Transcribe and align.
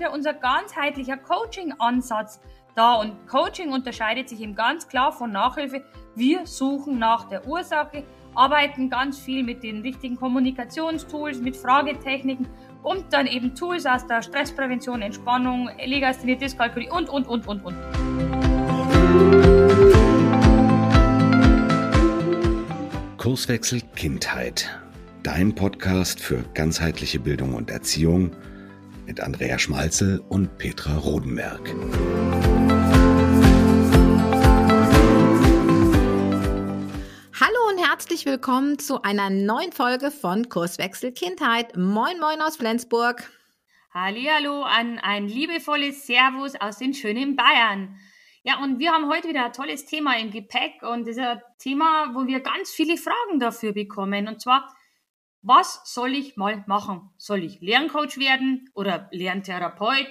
wieder 0.00 0.12
unser 0.14 0.32
ganzheitlicher 0.32 1.18
Coaching-Ansatz 1.18 2.40
da. 2.74 2.94
Und 2.94 3.26
Coaching 3.28 3.70
unterscheidet 3.70 4.30
sich 4.30 4.40
eben 4.40 4.54
ganz 4.54 4.88
klar 4.88 5.12
von 5.12 5.30
Nachhilfe. 5.30 5.84
Wir 6.16 6.46
suchen 6.46 6.98
nach 6.98 7.28
der 7.28 7.46
Ursache, 7.46 8.04
arbeiten 8.34 8.88
ganz 8.88 9.18
viel 9.18 9.42
mit 9.42 9.62
den 9.62 9.82
richtigen 9.82 10.16
Kommunikationstools, 10.16 11.40
mit 11.40 11.54
Fragetechniken 11.54 12.48
und 12.82 13.12
dann 13.12 13.26
eben 13.26 13.54
Tools 13.54 13.84
aus 13.84 14.06
der 14.06 14.22
Stressprävention, 14.22 15.02
Entspannung, 15.02 15.68
Legasthenie, 15.84 16.36
Dyskalkulie 16.36 16.90
und, 16.90 17.10
und, 17.10 17.28
und, 17.28 17.46
und, 17.46 17.62
und. 17.62 17.76
Kurswechsel 23.18 23.82
Kindheit. 23.94 24.70
Dein 25.22 25.54
Podcast 25.54 26.20
für 26.20 26.42
ganzheitliche 26.54 27.20
Bildung 27.20 27.52
und 27.52 27.70
Erziehung 27.70 28.30
mit 29.10 29.20
Andrea 29.20 29.58
Schmalzel 29.58 30.22
und 30.28 30.56
Petra 30.56 30.96
Rodenberg. 30.96 31.68
Hallo 37.40 37.58
und 37.70 37.84
herzlich 37.84 38.24
willkommen 38.24 38.78
zu 38.78 39.02
einer 39.02 39.28
neuen 39.28 39.72
Folge 39.72 40.12
von 40.12 40.48
Kurswechsel 40.48 41.10
Kindheit. 41.10 41.76
Moin 41.76 42.20
moin 42.20 42.40
aus 42.40 42.56
Flensburg. 42.56 43.28
Hallo 43.92 44.62
an 44.62 45.00
ein 45.00 45.26
liebevolles 45.26 46.06
Servus 46.06 46.54
aus 46.60 46.78
den 46.78 46.94
schönen 46.94 47.34
Bayern. 47.34 47.96
Ja, 48.44 48.62
und 48.62 48.78
wir 48.78 48.92
haben 48.92 49.08
heute 49.10 49.28
wieder 49.28 49.46
ein 49.46 49.52
tolles 49.52 49.86
Thema 49.86 50.16
im 50.18 50.30
Gepäck 50.30 50.82
und 50.82 51.08
das 51.08 51.16
ist 51.16 51.18
ein 51.18 51.42
Thema, 51.58 52.14
wo 52.14 52.28
wir 52.28 52.38
ganz 52.38 52.70
viele 52.70 52.96
Fragen 52.96 53.40
dafür 53.40 53.72
bekommen. 53.72 54.28
Und 54.28 54.40
zwar, 54.40 54.72
was 55.42 55.82
soll 55.84 56.14
ich 56.14 56.36
mal 56.36 56.64
machen? 56.66 57.10
Soll 57.16 57.44
ich 57.44 57.60
Lerncoach 57.60 58.18
werden 58.18 58.68
oder 58.74 59.08
Lerntherapeut, 59.12 60.06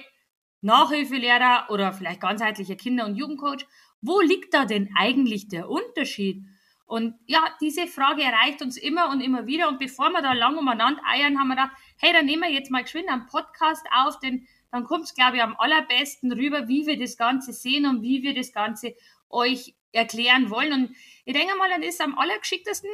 Nachhilfelehrer 0.60 1.66
oder 1.70 1.92
vielleicht 1.92 2.20
ganzheitlicher 2.20 2.76
Kinder- 2.76 3.06
und 3.06 3.16
Jugendcoach? 3.16 3.66
Wo 4.02 4.20
liegt 4.20 4.54
da 4.54 4.64
denn 4.64 4.90
eigentlich 4.96 5.48
der 5.48 5.68
Unterschied? 5.68 6.44
Und 6.86 7.14
ja, 7.26 7.44
diese 7.60 7.86
Frage 7.86 8.22
erreicht 8.22 8.62
uns 8.62 8.76
immer 8.76 9.10
und 9.10 9.20
immer 9.20 9.46
wieder. 9.46 9.68
Und 9.68 9.78
bevor 9.78 10.10
wir 10.10 10.22
da 10.22 10.32
lang 10.32 10.58
umeinander 10.58 11.00
eiern, 11.06 11.38
haben 11.38 11.48
wir 11.48 11.54
gedacht, 11.54 11.76
hey, 11.98 12.12
dann 12.12 12.26
nehmen 12.26 12.42
wir 12.42 12.50
jetzt 12.50 12.70
mal 12.70 12.82
geschwind 12.82 13.08
einen 13.08 13.26
Podcast 13.26 13.86
auf, 13.94 14.18
denn 14.18 14.48
dann 14.72 14.84
kommt 14.84 15.04
es, 15.04 15.14
glaube 15.14 15.36
ich, 15.36 15.42
am 15.42 15.54
allerbesten 15.56 16.32
rüber, 16.32 16.66
wie 16.66 16.86
wir 16.86 16.98
das 16.98 17.16
Ganze 17.16 17.52
sehen 17.52 17.86
und 17.86 18.02
wie 18.02 18.24
wir 18.24 18.34
das 18.34 18.52
Ganze 18.52 18.96
euch 19.28 19.76
erklären 19.92 20.50
wollen. 20.50 20.72
Und 20.72 20.96
ich 21.24 21.34
denke 21.34 21.56
mal, 21.56 21.68
dann 21.68 21.82
ist 21.82 22.00
am 22.00 22.18
allergeschicktesten, 22.18 22.90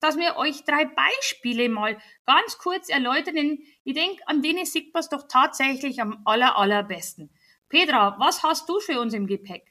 dass 0.00 0.16
wir 0.16 0.36
euch 0.36 0.64
drei 0.64 0.84
Beispiele 0.84 1.68
mal 1.68 1.98
ganz 2.26 2.58
kurz 2.58 2.88
erläutern. 2.88 3.34
Denn 3.34 3.58
ich 3.84 3.94
denke, 3.94 4.22
an 4.26 4.42
denen 4.42 4.64
sieht 4.64 4.92
man 4.92 5.00
es 5.00 5.08
doch 5.08 5.28
tatsächlich 5.28 6.00
am 6.00 6.22
aller, 6.24 6.56
allerbesten. 6.56 7.30
Petra, 7.68 8.16
was 8.18 8.42
hast 8.42 8.68
du 8.68 8.80
für 8.80 9.00
uns 9.00 9.14
im 9.14 9.26
Gepäck? 9.26 9.64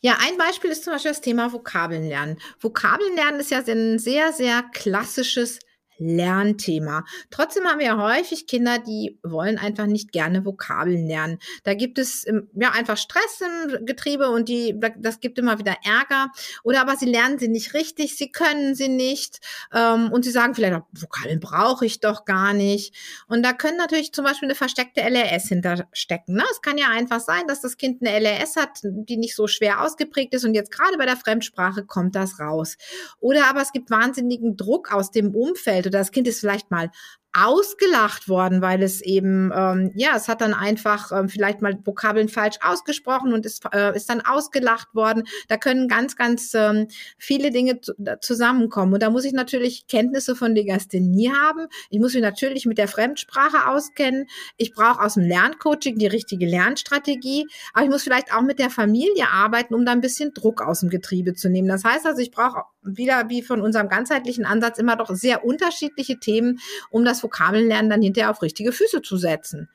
Ja, 0.00 0.18
ein 0.20 0.36
Beispiel 0.36 0.70
ist 0.70 0.84
zum 0.84 0.92
Beispiel 0.92 1.12
das 1.12 1.20
Thema 1.20 1.52
Vokabeln 1.52 2.08
lernen. 2.08 2.38
Vokabeln 2.58 3.14
lernen 3.14 3.38
ist 3.38 3.52
ja 3.52 3.58
ein 3.58 4.00
sehr, 4.00 4.32
sehr 4.32 4.64
klassisches 4.72 5.60
Lernthema. 6.02 7.04
Trotzdem 7.30 7.64
haben 7.64 7.78
wir 7.78 7.96
häufig 7.96 8.46
Kinder, 8.46 8.78
die 8.78 9.18
wollen 9.22 9.58
einfach 9.58 9.86
nicht 9.86 10.12
gerne 10.12 10.44
Vokabeln 10.44 11.06
lernen. 11.06 11.38
Da 11.64 11.74
gibt 11.74 11.98
es 11.98 12.26
ähm, 12.26 12.48
ja 12.54 12.72
einfach 12.72 12.96
Stress 12.96 13.40
im 13.40 13.86
Getriebe 13.86 14.28
und 14.30 14.48
die, 14.48 14.78
das 14.98 15.20
gibt 15.20 15.38
immer 15.38 15.58
wieder 15.58 15.76
Ärger. 15.84 16.30
Oder 16.64 16.80
aber 16.80 16.96
sie 16.96 17.06
lernen 17.06 17.38
sie 17.38 17.48
nicht 17.48 17.74
richtig, 17.74 18.16
sie 18.16 18.30
können 18.30 18.74
sie 18.74 18.88
nicht 18.88 19.40
ähm, 19.72 20.10
und 20.12 20.24
sie 20.24 20.30
sagen 20.30 20.54
vielleicht, 20.54 20.82
Vokabeln 20.92 21.40
brauche 21.40 21.86
ich 21.86 22.00
doch 22.00 22.24
gar 22.24 22.52
nicht. 22.52 22.94
Und 23.28 23.42
da 23.42 23.52
können 23.52 23.76
natürlich 23.76 24.12
zum 24.12 24.24
Beispiel 24.24 24.48
eine 24.48 24.54
versteckte 24.54 25.02
LRS 25.02 25.48
hinterstecken. 25.48 26.34
Ne? 26.34 26.44
Es 26.50 26.62
kann 26.62 26.78
ja 26.78 26.88
einfach 26.88 27.20
sein, 27.20 27.46
dass 27.46 27.60
das 27.60 27.76
Kind 27.76 28.02
eine 28.02 28.18
LRS 28.18 28.56
hat, 28.56 28.80
die 28.82 29.16
nicht 29.16 29.36
so 29.36 29.46
schwer 29.46 29.82
ausgeprägt 29.82 30.34
ist 30.34 30.44
und 30.44 30.54
jetzt 30.54 30.72
gerade 30.72 30.98
bei 30.98 31.06
der 31.06 31.16
Fremdsprache 31.16 31.84
kommt 31.84 32.14
das 32.14 32.40
raus. 32.40 32.76
Oder 33.20 33.48
aber 33.48 33.62
es 33.62 33.72
gibt 33.72 33.90
wahnsinnigen 33.90 34.56
Druck 34.56 34.92
aus 34.92 35.10
dem 35.10 35.34
Umfeld 35.34 35.91
das 35.92 36.10
Kind 36.10 36.26
ist 36.28 36.40
vielleicht 36.40 36.70
mal 36.70 36.90
ausgelacht 37.34 38.28
worden, 38.28 38.60
weil 38.60 38.82
es 38.82 39.00
eben, 39.00 39.50
ähm, 39.54 39.90
ja, 39.94 40.10
es 40.14 40.28
hat 40.28 40.42
dann 40.42 40.52
einfach 40.52 41.12
ähm, 41.12 41.30
vielleicht 41.30 41.62
mal 41.62 41.78
Vokabeln 41.82 42.28
falsch 42.28 42.58
ausgesprochen 42.62 43.32
und 43.32 43.46
ist, 43.46 43.64
äh, 43.72 43.96
ist 43.96 44.10
dann 44.10 44.20
ausgelacht 44.20 44.94
worden. 44.94 45.24
Da 45.48 45.56
können 45.56 45.88
ganz, 45.88 46.16
ganz 46.16 46.52
ähm, 46.52 46.88
viele 47.16 47.50
Dinge 47.50 47.80
zusammenkommen. 48.20 48.92
Und 48.92 49.02
da 49.02 49.08
muss 49.08 49.24
ich 49.24 49.32
natürlich 49.32 49.86
Kenntnisse 49.86 50.36
von 50.36 50.54
Legasthenie 50.54 51.30
haben. 51.30 51.68
Ich 51.88 52.00
muss 52.00 52.12
mich 52.12 52.22
natürlich 52.22 52.66
mit 52.66 52.76
der 52.76 52.88
Fremdsprache 52.88 53.66
auskennen. 53.66 54.26
Ich 54.58 54.74
brauche 54.74 55.00
aus 55.00 55.14
dem 55.14 55.24
Lerncoaching 55.24 55.96
die 55.98 56.08
richtige 56.08 56.44
Lernstrategie. 56.44 57.46
Aber 57.72 57.84
ich 57.84 57.90
muss 57.90 58.02
vielleicht 58.02 58.34
auch 58.34 58.42
mit 58.42 58.58
der 58.58 58.68
Familie 58.68 59.28
arbeiten, 59.32 59.74
um 59.74 59.86
da 59.86 59.92
ein 59.92 60.02
bisschen 60.02 60.34
Druck 60.34 60.60
aus 60.60 60.80
dem 60.80 60.90
Getriebe 60.90 61.32
zu 61.32 61.48
nehmen. 61.48 61.68
Das 61.68 61.82
heißt 61.82 62.04
also, 62.04 62.20
ich 62.20 62.30
brauche 62.30 62.64
wieder 62.82 63.30
wie 63.30 63.40
von 63.40 63.62
unserem 63.62 63.88
ganzheitlichen 63.88 64.44
Ansatz 64.44 64.78
immer 64.78 64.96
doch 64.96 65.14
sehr 65.14 65.44
unterschiedliche 65.44 66.18
Themen, 66.18 66.58
um 66.90 67.04
das 67.04 67.21
Vokabellernen 67.22 67.90
dann 67.90 68.02
hinterher 68.02 68.30
auf 68.30 68.42
richtige 68.42 68.72
Füße 68.72 69.02
zu 69.02 69.16
setzen. 69.16 69.68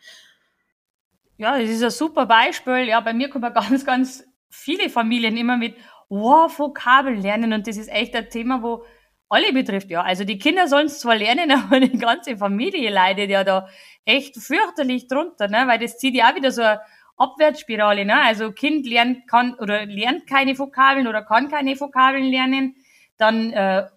Ja, 1.38 1.60
das 1.60 1.70
ist 1.70 1.84
ein 1.84 1.92
super 1.92 2.26
Beispiel. 2.26 2.88
Ja, 2.88 3.00
bei 3.00 3.14
mir 3.14 3.30
kommen 3.30 3.54
ganz, 3.54 3.86
ganz 3.86 4.24
viele 4.50 4.90
Familien 4.90 5.38
immer 5.38 5.58
mit, 5.58 5.76
wow, 6.10 6.58
Vokabeln 6.58 7.22
lernen 7.22 7.54
und 7.54 7.68
das 7.68 7.78
ist 7.78 7.90
echt 7.90 8.16
ein 8.16 8.30
Thema, 8.30 8.62
wo 8.64 8.84
alle 9.30 9.52
betrifft, 9.52 9.90
ja. 9.90 10.02
Also 10.02 10.24
die 10.24 10.38
Kinder 10.38 10.68
sollen 10.68 10.88
es 10.88 11.00
zwar 11.00 11.16
lernen, 11.16 11.52
aber 11.70 11.80
die 11.80 11.98
ganze 11.98 12.38
Familie 12.38 12.90
leidet 12.90 13.30
ja 13.30 13.44
da 13.44 13.68
echt 14.06 14.38
fürchterlich 14.38 15.08
drunter, 15.08 15.48
ne? 15.48 15.64
weil 15.68 15.80
das 15.80 15.98
zieht 15.98 16.16
ja 16.16 16.32
auch 16.32 16.36
wieder 16.36 16.52
so 16.52 16.62
eine 16.62 16.82
Abwärtsspirale. 17.18 18.06
Ne? 18.06 18.16
Also 18.22 18.52
Kind 18.52 18.88
lernt 18.88 19.28
kann 19.28 19.54
oder 19.56 19.86
lernt 19.86 20.28
keine 20.28 20.58
Vokabeln 20.58 21.08
oder 21.08 21.24
kann 21.24 21.50
keine 21.50 21.80
Vokabeln 21.80 22.26
lernen, 22.26 22.76
dann 23.18 23.52
äh, 23.52 23.88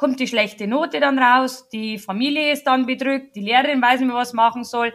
kommt 0.00 0.18
die 0.18 0.26
schlechte 0.26 0.66
Note 0.66 0.98
dann 0.98 1.18
raus, 1.18 1.68
die 1.68 1.98
Familie 1.98 2.52
ist 2.52 2.64
dann 2.64 2.86
bedrückt, 2.86 3.36
die 3.36 3.42
Lehrerin 3.42 3.82
weiß 3.82 4.00
nicht 4.00 4.08
mehr, 4.08 4.16
was 4.16 4.32
machen 4.32 4.64
soll. 4.64 4.94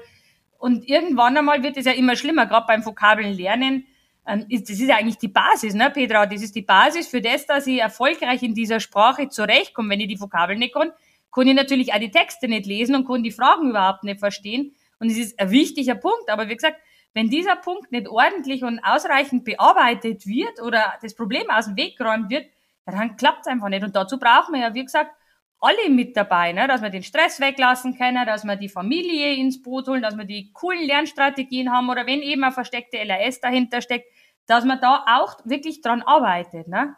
Und 0.58 0.90
irgendwann 0.90 1.38
einmal 1.38 1.62
wird 1.62 1.78
es 1.78 1.86
ja 1.86 1.92
immer 1.92 2.16
schlimmer, 2.16 2.48
gerade 2.48 2.66
beim 2.66 2.84
Vokabeln 2.84 3.32
lernen. 3.32 3.86
Ähm, 4.26 4.48
das 4.50 4.68
ist 4.68 4.82
ja 4.82 4.96
eigentlich 4.96 5.20
die 5.20 5.28
Basis, 5.28 5.76
ne, 5.76 5.92
Petra? 5.92 6.26
Das 6.26 6.42
ist 6.42 6.56
die 6.56 6.64
Basis 6.64 7.08
für 7.08 7.22
das, 7.22 7.46
dass 7.46 7.68
ich 7.68 7.82
erfolgreich 7.82 8.42
in 8.42 8.56
dieser 8.56 8.80
Sprache 8.80 9.30
zurechtkomme. 9.30 9.92
Wenn 9.92 10.00
ich 10.00 10.08
die 10.08 10.20
Vokabeln 10.20 10.58
nicht 10.58 10.74
kann, 10.74 10.92
kann 11.32 11.48
ich 11.48 11.54
natürlich 11.54 11.94
auch 11.94 12.00
die 12.00 12.10
Texte 12.10 12.48
nicht 12.48 12.66
lesen 12.66 12.96
und 12.96 13.06
kann 13.06 13.22
die 13.22 13.30
Fragen 13.30 13.70
überhaupt 13.70 14.04
nicht 14.04 14.20
verstehen. 14.20 14.74
Und 15.00 15.12
es 15.12 15.20
ist 15.20 15.40
ein 15.40 15.52
wichtiger 15.52 15.94
Punkt. 15.94 16.32
Aber 16.32 16.50
wie 16.50 16.56
gesagt, 16.56 16.78
wenn 17.14 17.30
dieser 17.30 17.58
Punkt 17.58 17.92
nicht 17.92 18.08
ordentlich 18.08 18.64
und 18.64 18.80
ausreichend 18.80 19.46
bearbeitet 19.46 20.26
wird 20.26 20.60
oder 20.64 20.96
das 21.04 21.14
Problem 21.14 21.48
aus 21.52 21.66
dem 21.66 21.78
Weg 21.78 21.96
geräumt 21.96 22.32
wird, 22.32 22.48
ja, 22.86 22.94
dann 22.94 23.18
klappt's 23.18 23.48
einfach 23.48 23.70
nicht. 23.70 23.84
Und 23.84 23.96
dazu 23.96 24.20
brauchen 24.20 24.54
wir 24.54 24.62
ja, 24.62 24.74
wie 24.74 24.84
gesagt, 24.86 25.12
alle 25.60 25.90
mit 25.90 26.16
dabei, 26.16 26.52
ne? 26.52 26.68
dass 26.68 26.82
wir 26.82 26.90
den 26.90 27.04
Stress 27.04 27.40
weglassen 27.40 27.98
können, 27.98 28.26
dass 28.26 28.44
wir 28.44 28.56
die 28.56 28.70
Familie 28.70 29.36
ins 29.36 29.62
Boot 29.62 29.88
holen, 29.88 30.02
dass 30.02 30.18
wir 30.18 30.26
die 30.26 30.52
coolen 30.54 30.86
Lernstrategien 30.86 31.72
haben 31.72 31.90
oder 31.90 32.06
wenn 32.06 32.22
eben 32.22 32.44
eine 32.44 32.54
versteckte 32.54 32.98
LRS 32.98 33.40
dahinter 33.40 33.82
steckt, 33.82 34.06
dass 34.46 34.64
man 34.66 34.80
da 34.80 35.06
auch 35.08 35.38
wirklich 35.46 35.82
dran 35.82 36.02
arbeitet. 36.04 36.68
Ne? 36.68 36.96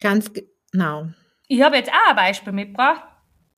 Ganz 0.00 0.30
genau. 0.32 1.08
Ich 1.46 1.62
habe 1.62 1.76
jetzt 1.76 1.90
auch 1.90 2.10
ein 2.10 2.16
Beispiel 2.16 2.52
mitgebracht. 2.52 3.02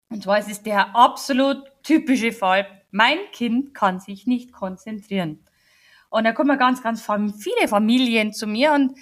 Und 0.09 0.23
zwar 0.23 0.39
ist 0.39 0.51
es 0.51 0.63
der 0.63 0.95
absolut 0.95 1.59
typische 1.83 2.33
Fall. 2.33 2.67
Mein 2.91 3.19
Kind 3.33 3.75
kann 3.75 4.01
sich 4.01 4.27
nicht 4.27 4.53
konzentrieren. 4.53 5.45
Und 6.11 6.25
da 6.25 6.33
kommen 6.33 6.59
ganz, 6.59 6.83
ganz 6.83 7.03
viele 7.03 7.69
Familien 7.69 8.33
zu 8.33 8.47
mir 8.47 8.73
und 8.73 8.97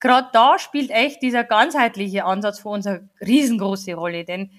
gerade 0.00 0.28
da 0.32 0.58
spielt 0.58 0.90
echt 0.90 1.22
dieser 1.22 1.44
ganzheitliche 1.44 2.24
Ansatz 2.24 2.60
für 2.60 2.68
uns 2.68 2.86
eine 2.86 3.08
riesengroße 3.20 3.94
Rolle, 3.94 4.24
denn 4.24 4.50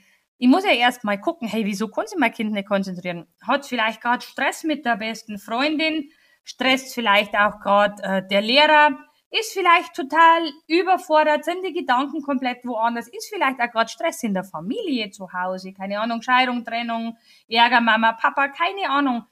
ich 0.41 0.47
muss 0.47 0.63
ja 0.63 0.71
erst 0.71 1.03
mal 1.03 1.19
gucken, 1.19 1.49
hey, 1.49 1.65
wieso 1.65 1.89
kann 1.89 2.07
sich 2.07 2.17
mein 2.17 2.31
Kind 2.31 2.53
nicht 2.53 2.67
konzentrieren? 2.67 3.27
Hat 3.41 3.65
vielleicht 3.65 4.01
gerade 4.01 4.23
Stress 4.23 4.63
mit 4.63 4.85
der 4.85 4.95
besten 4.95 5.37
Freundin? 5.37 6.11
Stresst 6.45 6.93
vielleicht 6.95 7.35
auch 7.35 7.59
gerade 7.59 8.01
äh, 8.01 8.27
der 8.27 8.41
Lehrer? 8.41 8.97
Ist 9.31 9.51
vielleicht 9.51 9.93
total 9.93 10.49
überfordert? 10.67 11.43
Sind 11.43 11.63
die 11.63 11.73
Gedanken 11.73 12.21
komplett 12.23 12.65
woanders? 12.65 13.09
Ist 13.09 13.29
vielleicht 13.29 13.59
auch 13.59 13.69
gerade 13.69 13.89
Stress 13.89 14.23
in 14.23 14.33
der 14.33 14.45
Familie 14.45 15.11
zu 15.11 15.31
Hause? 15.31 15.73
Keine 15.73 15.99
Ahnung, 15.99 16.21
Scheidung, 16.21 16.63
Trennung, 16.63 17.17
Ärger, 17.49 17.81
Mama, 17.81 18.13
Papa, 18.13 18.47
keine 18.47 18.89
Ahnung. 18.89 19.25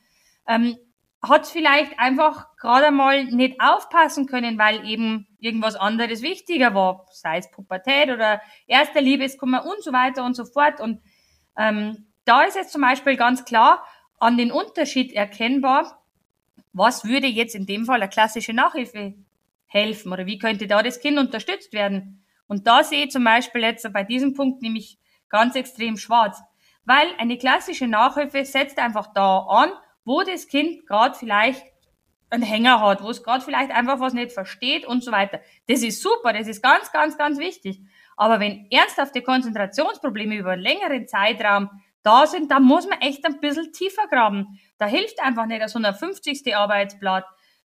Ähm, 0.46 0.78
hat 1.22 1.48
vielleicht 1.48 2.00
einfach 2.00 2.56
gerade 2.58 2.92
mal 2.92 3.26
nicht 3.26 3.60
aufpassen 3.60 4.28
können, 4.28 4.58
weil 4.58 4.88
eben 4.88 5.28
irgendwas 5.40 5.76
anderes 5.76 6.22
wichtiger 6.22 6.74
war, 6.76 7.06
sei 7.12 7.40
es 7.40 7.50
Pubertät 7.52 8.10
oder 8.10 8.42
erster 8.68 9.02
Liebeskummer 9.02 9.66
und 9.66 9.84
so 9.84 9.92
weiter 9.92 10.24
und 10.24 10.36
so 10.36 10.46
fort. 10.46 10.80
Und 10.80 11.02
ähm, 11.58 12.08
da 12.26 12.44
ist 12.44 12.56
jetzt 12.56 12.72
zum 12.72 12.82
Beispiel 12.82 13.18
ganz 13.18 13.46
klar 13.46 13.84
an 14.20 14.38
den 14.38 14.52
Unterschied 14.52 15.12
erkennbar, 15.14 16.04
was 16.74 17.06
würde 17.06 17.28
jetzt 17.28 17.56
in 17.56 17.66
dem 17.66 17.86
Fall 17.86 18.02
eine 18.02 18.10
klassische 18.10 18.54
Nachhilfe 18.54 19.16
helfen 19.66 20.12
oder 20.12 20.26
wie 20.26 20.38
könnte 20.38 20.68
da 20.68 20.84
das 20.84 21.00
Kind 21.00 21.18
unterstützt 21.18 21.74
werden. 21.74 22.24
Und 22.48 22.68
da 22.68 22.84
sehe 22.84 23.06
ich 23.06 23.12
zum 23.12 23.24
Beispiel 23.24 23.62
jetzt 23.62 23.92
bei 23.92 24.04
diesem 24.04 24.34
Punkt 24.34 24.62
nämlich 24.62 24.98
ganz 25.30 25.56
extrem 25.56 25.98
schwarz, 25.98 26.42
weil 26.86 27.08
eine 27.18 27.38
klassische 27.38 27.88
Nachhilfe 27.88 28.46
setzt 28.46 28.80
einfach 28.80 29.14
da 29.14 29.40
an, 29.40 29.72
wo 30.08 30.24
das 30.24 30.48
Kind 30.48 30.88
gerade 30.88 31.16
vielleicht 31.16 31.62
einen 32.30 32.42
Hänger 32.42 32.80
hat, 32.80 33.04
wo 33.04 33.10
es 33.10 33.24
gerade 33.24 33.44
vielleicht 33.44 33.72
einfach 33.72 34.00
was 34.00 34.14
nicht 34.14 34.32
versteht 34.32 34.86
und 34.86 35.04
so 35.04 35.12
weiter. 35.12 35.42
Das 35.68 35.84
ist 35.84 36.02
super, 36.02 36.32
das 36.32 36.48
ist 36.48 36.64
ganz, 36.64 36.94
ganz, 36.94 37.18
ganz 37.18 37.38
wichtig. 37.38 37.82
Aber 38.16 38.40
wenn 38.40 38.68
ernsthafte 38.72 39.22
Konzentrationsprobleme 39.22 40.38
über 40.38 40.52
einen 40.52 40.62
längeren 40.62 41.08
Zeitraum 41.10 41.70
da 42.04 42.26
sind, 42.26 42.50
dann 42.52 42.64
muss 42.64 42.88
man 42.88 43.02
echt 43.02 43.26
ein 43.26 43.42
bisschen 43.42 43.74
tiefer 43.74 44.08
graben. 44.08 44.58
Da 44.78 44.86
hilft 44.86 45.22
einfach 45.22 45.46
nicht 45.46 45.62
das 45.62 45.76
150. 45.76 46.56
Arbeitsblatt, 46.56 47.26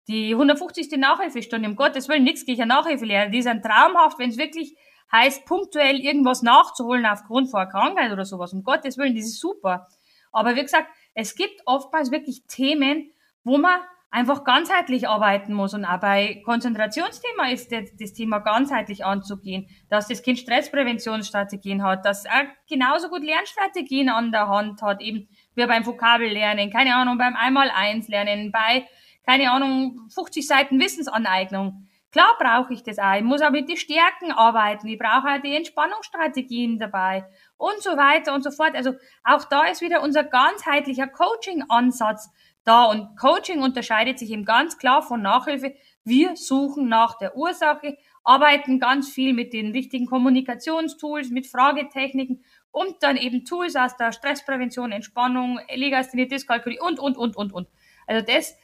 die 0.08 0.32
150. 0.32 0.92
Nachhilfestunde. 0.92 1.69
Um 1.69 1.76
Gottes 1.76 2.08
Willen, 2.08 2.25
nichts 2.25 2.46
gegen 2.46 2.69
Nachhilfelehrer. 2.69 3.28
Die 3.28 3.42
sind 3.42 3.62
traumhaft, 3.62 4.19
wenn 4.19 4.31
es 4.31 4.38
wirklich 4.38 4.75
heißt, 5.12 5.44
punktuell 5.44 6.00
irgendwas 6.00 6.40
nachzuholen 6.40 7.04
aufgrund 7.04 7.50
von 7.50 7.60
einer 7.60 7.70
Krankheit 7.70 8.12
oder 8.12 8.25
sowas. 8.25 8.54
Um 8.54 8.64
Gottes 8.64 8.96
Willen, 8.96 9.14
das 9.14 9.26
ist 9.26 9.40
super. 9.40 9.88
Aber 10.32 10.56
wie 10.56 10.62
gesagt, 10.62 10.88
es 11.14 11.34
gibt 11.34 11.60
oftmals 11.66 12.10
wirklich 12.10 12.44
Themen, 12.46 13.12
wo 13.44 13.58
man 13.58 13.80
einfach 14.10 14.44
ganzheitlich 14.44 15.08
arbeiten 15.08 15.54
muss. 15.54 15.72
Und 15.72 15.84
auch 15.84 16.00
bei 16.00 16.42
Konzentrationsthema 16.44 17.50
ist 17.50 17.72
das, 17.72 18.12
Thema 18.12 18.40
ganzheitlich 18.40 19.04
anzugehen, 19.04 19.68
dass 19.88 20.08
das 20.08 20.22
Kind 20.22 20.38
Stresspräventionsstrategien 20.38 21.82
hat, 21.82 22.04
dass 22.04 22.24
er 22.24 22.48
genauso 22.68 23.08
gut 23.08 23.22
Lernstrategien 23.22 24.08
an 24.08 24.32
der 24.32 24.48
Hand 24.48 24.82
hat, 24.82 25.00
eben 25.00 25.28
wie 25.54 25.66
beim 25.66 25.86
Vokabellernen, 25.86 26.70
keine 26.70 26.94
Ahnung, 26.96 27.18
beim 27.18 27.36
Einmal-Eins 27.36 28.08
lernen, 28.08 28.50
bei, 28.50 28.86
keine 29.24 29.52
Ahnung, 29.52 30.08
50 30.12 30.46
Seiten 30.46 30.80
Wissensaneignung. 30.80 31.86
Klar 32.12 32.36
brauche 32.40 32.74
ich 32.74 32.82
das 32.82 32.98
auch. 32.98 33.14
Ich 33.14 33.22
muss 33.22 33.40
auch 33.40 33.50
mit 33.50 33.68
den 33.68 33.76
Stärken 33.76 34.32
arbeiten. 34.32 34.88
Ich 34.88 34.98
brauche 34.98 35.28
auch 35.28 35.40
die 35.42 35.54
Entspannungsstrategien 35.54 36.78
dabei 36.80 37.24
und 37.56 37.80
so 37.82 37.90
weiter 37.90 38.34
und 38.34 38.42
so 38.42 38.50
fort. 38.50 38.74
Also 38.74 38.94
auch 39.22 39.44
da 39.44 39.66
ist 39.66 39.80
wieder 39.80 40.02
unser 40.02 40.24
ganzheitlicher 40.24 41.06
Coaching-Ansatz 41.06 42.30
da. 42.64 42.84
Und 42.84 43.16
Coaching 43.16 43.62
unterscheidet 43.62 44.18
sich 44.18 44.30
eben 44.30 44.44
ganz 44.44 44.76
klar 44.78 45.02
von 45.02 45.22
Nachhilfe. 45.22 45.74
Wir 46.02 46.36
suchen 46.36 46.88
nach 46.88 47.16
der 47.16 47.36
Ursache, 47.36 47.96
arbeiten 48.24 48.80
ganz 48.80 49.08
viel 49.08 49.32
mit 49.32 49.52
den 49.52 49.70
richtigen 49.70 50.06
Kommunikationstools, 50.06 51.30
mit 51.30 51.46
Fragetechniken 51.46 52.44
und 52.72 53.02
dann 53.02 53.16
eben 53.16 53.44
Tools 53.44 53.76
aus 53.76 53.96
der 53.96 54.12
Stressprävention, 54.12 54.90
Entspannung, 54.92 55.60
Legasthenie, 55.72 56.26
Dyskalkulie 56.26 56.80
und, 56.80 56.98
und, 56.98 57.16
und, 57.16 57.36
und, 57.36 57.52
und. 57.52 57.68
Also 58.06 58.26
das 58.26 58.56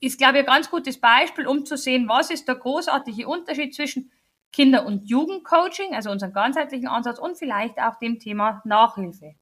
ist, 0.00 0.18
glaube 0.18 0.34
ich, 0.34 0.40
ein 0.40 0.46
ganz 0.46 0.70
gutes 0.70 1.00
Beispiel, 1.00 1.46
um 1.46 1.64
zu 1.64 1.76
sehen, 1.76 2.08
was 2.08 2.30
ist 2.30 2.46
der 2.48 2.56
großartige 2.56 3.26
Unterschied 3.26 3.74
zwischen 3.74 4.12
Kinder- 4.52 4.86
und 4.86 5.08
Jugendcoaching, 5.08 5.94
also 5.94 6.10
unseren 6.10 6.32
ganzheitlichen 6.32 6.88
Ansatz 6.88 7.18
und 7.18 7.36
vielleicht 7.36 7.78
auch 7.78 7.98
dem 7.98 8.20
Thema 8.20 8.62
Nachhilfe. 8.64 9.34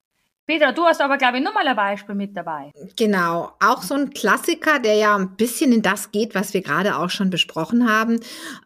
Peter, 0.44 0.72
du 0.72 0.82
hast 0.82 1.00
aber, 1.00 1.18
glaube 1.18 1.38
ich, 1.38 1.44
nochmal 1.44 1.68
ein 1.68 1.76
Beispiel 1.76 2.16
mit 2.16 2.36
dabei. 2.36 2.72
Genau, 2.96 3.52
auch 3.60 3.82
so 3.82 3.94
ein 3.94 4.10
Klassiker, 4.10 4.80
der 4.80 4.96
ja 4.96 5.14
ein 5.14 5.36
bisschen 5.36 5.72
in 5.72 5.82
das 5.82 6.10
geht, 6.10 6.34
was 6.34 6.52
wir 6.52 6.62
gerade 6.62 6.96
auch 6.96 7.10
schon 7.10 7.30
besprochen 7.30 7.88
haben. 7.88 8.18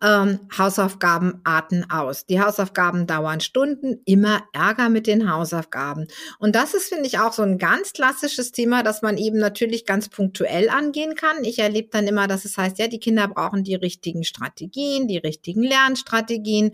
Ähm, 0.03 0.41
Hausaufgaben 0.57 1.43
arten 1.45 1.85
aus. 1.91 2.25
Die 2.25 2.41
Hausaufgaben 2.41 3.07
dauern 3.07 3.41
Stunden, 3.41 4.01
immer 4.07 4.43
Ärger 4.55 4.89
mit 4.89 5.07
den 5.07 5.31
Hausaufgaben. 5.31 6.09
Und 6.39 6.57
das 6.57 6.73
ist, 6.73 6.89
finde 6.89 7.07
ich, 7.07 7.19
auch 7.19 7.35
so 7.35 7.43
ein 7.43 7.59
ganz 7.59 7.93
klassisches 7.93 8.53
Thema, 8.53 8.83
das 8.83 9.03
man 9.03 9.19
eben 9.19 9.39
natürlich 9.39 9.85
ganz 9.85 10.09
punktuell 10.09 10.71
angehen 10.71 11.15
kann. 11.15 11.45
Ich 11.45 11.59
erlebe 11.59 11.91
dann 11.93 12.07
immer, 12.07 12.27
dass 12.27 12.47
es 12.47 12.57
heißt, 12.57 12.79
ja, 12.79 12.89
die 12.89 13.01
Kinder 13.01 13.29
brauchen 13.29 13.65
die 13.65 13.75
richtigen 13.75 14.25
Strategien, 14.25 15.09
die 15.09 15.19
richtigen 15.19 15.63
Lernstrategien. 15.63 16.73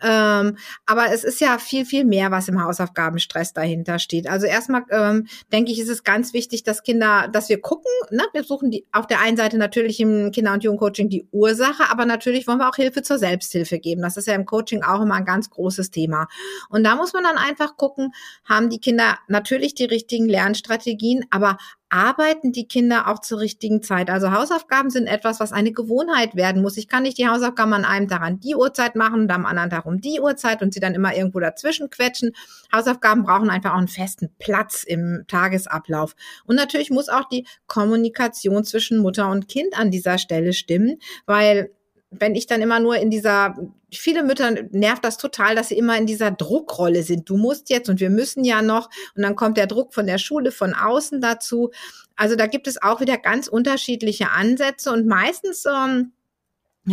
Ähm, 0.00 0.56
aber 0.86 1.12
es 1.12 1.24
ist 1.24 1.40
ja 1.40 1.58
viel, 1.58 1.84
viel 1.84 2.04
mehr, 2.04 2.30
was 2.30 2.48
im 2.48 2.62
Hausaufgabenstress 2.62 3.52
dahinter 3.52 3.98
steht. 3.98 4.28
Also 4.28 4.37
erstmal 4.46 4.84
ähm, 4.90 5.26
denke 5.52 5.72
ich, 5.72 5.78
ist 5.80 5.88
es 5.88 6.04
ganz 6.04 6.32
wichtig, 6.32 6.62
dass 6.62 6.82
Kinder, 6.82 7.28
dass 7.28 7.48
wir 7.48 7.60
gucken, 7.60 7.90
ne? 8.10 8.22
wir 8.32 8.44
suchen 8.44 8.70
die 8.70 8.86
auf 8.92 9.06
der 9.06 9.20
einen 9.20 9.36
Seite 9.36 9.58
natürlich 9.58 10.00
im 10.00 10.30
Kinder- 10.30 10.52
und 10.52 10.64
Jugendcoaching 10.64 11.08
die 11.08 11.26
Ursache, 11.32 11.90
aber 11.90 12.04
natürlich 12.04 12.46
wollen 12.46 12.58
wir 12.58 12.68
auch 12.68 12.76
Hilfe 12.76 13.02
zur 13.02 13.18
Selbsthilfe 13.18 13.78
geben. 13.78 14.02
Das 14.02 14.16
ist 14.16 14.26
ja 14.26 14.34
im 14.34 14.46
Coaching 14.46 14.82
auch 14.82 15.00
immer 15.00 15.14
ein 15.14 15.24
ganz 15.24 15.50
großes 15.50 15.90
Thema. 15.90 16.28
Und 16.68 16.84
da 16.84 16.96
muss 16.96 17.12
man 17.12 17.24
dann 17.24 17.38
einfach 17.38 17.76
gucken, 17.76 18.12
haben 18.44 18.70
die 18.70 18.80
Kinder 18.80 19.18
natürlich 19.28 19.74
die 19.74 19.84
richtigen 19.84 20.28
Lernstrategien, 20.28 21.24
aber 21.30 21.58
arbeiten 21.90 22.52
die 22.52 22.68
Kinder 22.68 23.08
auch 23.08 23.20
zur 23.20 23.40
richtigen 23.40 23.82
Zeit. 23.82 24.10
Also 24.10 24.32
Hausaufgaben 24.32 24.90
sind 24.90 25.06
etwas, 25.06 25.40
was 25.40 25.52
eine 25.52 25.72
Gewohnheit 25.72 26.36
werden 26.36 26.62
muss. 26.62 26.76
Ich 26.76 26.88
kann 26.88 27.02
nicht 27.02 27.18
die 27.18 27.28
Hausaufgaben 27.28 27.72
an 27.72 27.84
einem 27.84 28.08
Tag 28.08 28.22
an 28.22 28.40
die 28.40 28.54
Uhrzeit 28.54 28.94
machen 28.96 29.22
und 29.22 29.30
am 29.30 29.46
anderen 29.46 29.70
Tag 29.70 29.86
um 29.86 30.00
die 30.00 30.20
Uhrzeit 30.20 30.62
und 30.62 30.74
sie 30.74 30.80
dann 30.80 30.94
immer 30.94 31.16
irgendwo 31.16 31.40
dazwischen 31.40 31.90
quetschen. 31.90 32.32
Hausaufgaben 32.72 33.22
brauchen 33.22 33.50
einfach 33.50 33.72
auch 33.72 33.78
einen 33.78 33.88
festen 33.88 34.30
Platz 34.38 34.82
im 34.82 35.24
Tagesablauf. 35.28 36.14
Und 36.46 36.56
natürlich 36.56 36.90
muss 36.90 37.08
auch 37.08 37.28
die 37.28 37.46
Kommunikation 37.66 38.64
zwischen 38.64 38.98
Mutter 38.98 39.30
und 39.30 39.48
Kind 39.48 39.78
an 39.78 39.90
dieser 39.90 40.18
Stelle 40.18 40.52
stimmen, 40.52 40.98
weil 41.26 41.70
wenn 42.10 42.34
ich 42.34 42.46
dann 42.46 42.62
immer 42.62 42.80
nur 42.80 42.96
in 42.96 43.10
dieser, 43.10 43.54
viele 43.92 44.22
Mütter 44.22 44.50
nervt 44.70 45.04
das 45.04 45.18
total, 45.18 45.54
dass 45.54 45.68
sie 45.68 45.76
immer 45.76 45.96
in 45.98 46.06
dieser 46.06 46.30
Druckrolle 46.30 47.02
sind. 47.02 47.28
Du 47.28 47.36
musst 47.36 47.68
jetzt 47.70 47.88
und 47.88 48.00
wir 48.00 48.10
müssen 48.10 48.44
ja 48.44 48.62
noch 48.62 48.88
und 49.14 49.22
dann 49.22 49.36
kommt 49.36 49.56
der 49.56 49.66
Druck 49.66 49.92
von 49.92 50.06
der 50.06 50.18
Schule 50.18 50.50
von 50.50 50.74
außen 50.74 51.20
dazu. 51.20 51.70
Also 52.16 52.34
da 52.34 52.46
gibt 52.46 52.66
es 52.66 52.80
auch 52.82 53.00
wieder 53.00 53.18
ganz 53.18 53.46
unterschiedliche 53.46 54.30
Ansätze 54.30 54.90
und 54.90 55.06
meistens 55.06 55.64
ähm, 55.66 56.12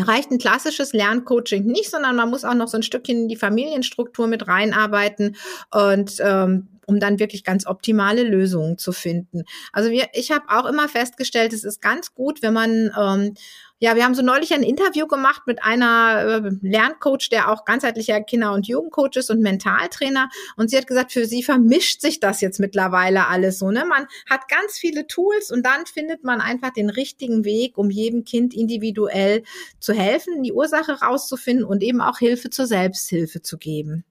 reicht 0.04 0.32
ein 0.32 0.38
klassisches 0.38 0.94
Lerncoaching 0.94 1.66
nicht, 1.66 1.90
sondern 1.90 2.16
man 2.16 2.30
muss 2.30 2.44
auch 2.44 2.54
noch 2.54 2.68
so 2.68 2.78
ein 2.78 2.84
Stückchen 2.84 3.24
in 3.24 3.28
die 3.28 3.38
Familienstruktur 3.38 4.28
mit 4.28 4.48
reinarbeiten 4.48 5.38
und 5.72 6.18
ähm, 6.20 6.68
um 6.88 7.00
dann 7.00 7.20
wirklich 7.20 7.44
ganz 7.44 7.66
optimale 7.66 8.24
Lösungen 8.24 8.78
zu 8.78 8.92
finden. 8.92 9.44
Also 9.74 9.92
wir, 9.92 10.08
ich 10.14 10.32
habe 10.32 10.46
auch 10.50 10.66
immer 10.66 10.88
festgestellt, 10.88 11.54
es 11.54 11.64
ist 11.64 11.82
ganz 11.82 12.14
gut, 12.14 12.42
wenn 12.42 12.54
man 12.54 12.92
ähm, 12.98 13.36
ja, 13.80 13.96
wir 13.96 14.06
haben 14.06 14.16
so 14.16 14.22
neulich 14.22 14.54
ein 14.54 14.64
Interview 14.64 15.06
gemacht 15.06 15.44
mit 15.48 15.62
einer 15.62 16.42
äh, 16.46 16.50
Lerncoach, 16.62 17.30
der 17.30 17.52
auch 17.52 17.66
ganzheitlicher 17.66 18.22
Kinder- 18.22 18.54
und 18.54 18.68
Jugendcoach 18.68 19.18
ist 19.18 19.30
und 19.30 19.42
Mentaltrainer. 19.42 20.30
Und 20.56 20.70
sie 20.70 20.78
hat 20.78 20.88
gesagt, 20.88 21.12
für 21.12 21.26
sie 21.26 21.44
vermischt 21.44 22.00
sich 22.00 22.22
das 22.22 22.40
jetzt 22.40 22.60
mittlerweile 22.60 23.28
alles 23.28 23.60
so. 23.60 23.72
Ne? 23.72 23.86
Man 23.86 24.08
hat 24.30 24.48
ganz 24.48 24.78
viele 24.78 25.08
Tools 25.08 25.52
und 25.52 25.66
dann 25.66 25.86
findet 25.86 26.24
man 26.24 26.40
einfach 26.40 26.72
den 26.72 26.90
richtigen 26.90 27.44
Weg, 27.44 27.78
um 27.78 27.90
jedem 27.90 28.24
Kind 28.24 28.54
individuell 28.54 29.44
zu 29.80 29.94
helfen, 29.94 30.42
die 30.42 30.54
Ursache 30.54 31.02
rauszufinden 31.02 31.66
und 31.66 31.84
eben 31.84 32.00
auch 32.00 32.20
Hilfe 32.20 32.50
zur 32.50 32.68
Selbsthilfe 32.68 33.42
zu 33.42 33.57
geben. 33.57 34.06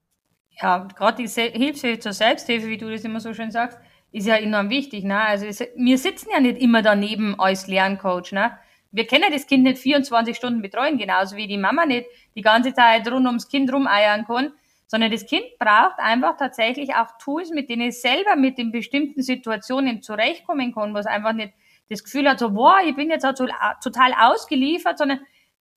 Ja, 0.61 0.87
gerade 0.95 1.23
die 1.23 1.27
Hilfe 1.27 1.99
zur 1.99 2.13
Selbsthilfe, 2.13 2.67
wie 2.67 2.77
du 2.77 2.89
das 2.89 3.03
immer 3.03 3.19
so 3.19 3.33
schön 3.33 3.51
sagst, 3.51 3.77
ist 4.11 4.27
ja 4.27 4.37
enorm 4.37 4.69
wichtig. 4.69 5.03
Ne? 5.03 5.19
Also 5.19 5.45
es, 5.45 5.59
wir 5.75 5.97
sitzen 5.97 6.29
ja 6.31 6.39
nicht 6.39 6.61
immer 6.61 6.81
daneben 6.81 7.37
als 7.39 7.67
Lerncoach. 7.67 8.31
Ne? 8.31 8.57
wir 8.95 9.05
können 9.05 9.31
das 9.31 9.45
Kind 9.45 9.63
nicht 9.63 9.77
24 9.77 10.37
Stunden 10.37 10.61
betreuen, 10.61 10.97
genauso 10.97 11.35
wie 11.35 11.47
die 11.47 11.57
Mama 11.57 11.85
nicht 11.85 12.07
die 12.33 12.41
ganze 12.41 12.73
Zeit 12.73 13.05
rund 13.11 13.25
ums 13.25 13.49
Kind 13.49 13.71
rumeiern 13.71 14.25
kann, 14.25 14.53
sondern 14.87 15.11
das 15.11 15.25
Kind 15.25 15.43
braucht 15.59 15.99
einfach 15.99 16.37
tatsächlich 16.37 16.95
auch 16.95 17.09
Tools, 17.21 17.49
mit 17.49 17.69
denen 17.69 17.89
es 17.89 18.01
selber 18.01 18.37
mit 18.37 18.57
den 18.57 18.71
bestimmten 18.71 19.21
Situationen 19.21 20.01
zurechtkommen 20.01 20.73
kann, 20.73 20.93
was 20.93 21.07
einfach 21.07 21.33
nicht 21.33 21.53
das 21.89 22.05
Gefühl 22.05 22.29
hat, 22.29 22.39
so, 22.39 22.51
boah, 22.51 22.77
ich 22.85 22.95
bin 22.95 23.09
jetzt 23.09 23.25
halt 23.25 23.37
total 23.37 24.13
ausgeliefert, 24.17 24.97
sondern 24.97 25.19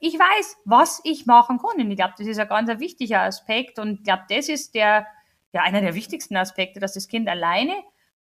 ich 0.00 0.14
weiß, 0.18 0.58
was 0.64 1.00
ich 1.04 1.26
machen 1.26 1.58
kann. 1.58 1.80
Und 1.80 1.90
ich 1.90 1.96
glaube, 1.96 2.14
das 2.16 2.26
ist 2.26 2.38
ein 2.38 2.48
ganz 2.48 2.68
wichtiger 2.78 3.22
Aspekt. 3.22 3.78
Und 3.78 3.94
ich 3.94 4.02
glaube, 4.04 4.22
das 4.28 4.48
ist 4.48 4.74
der, 4.74 5.06
ja, 5.52 5.62
einer 5.62 5.80
der 5.80 5.94
wichtigsten 5.94 6.36
Aspekte, 6.36 6.80
dass 6.80 6.94
das 6.94 7.08
Kind 7.08 7.28
alleine 7.28 7.74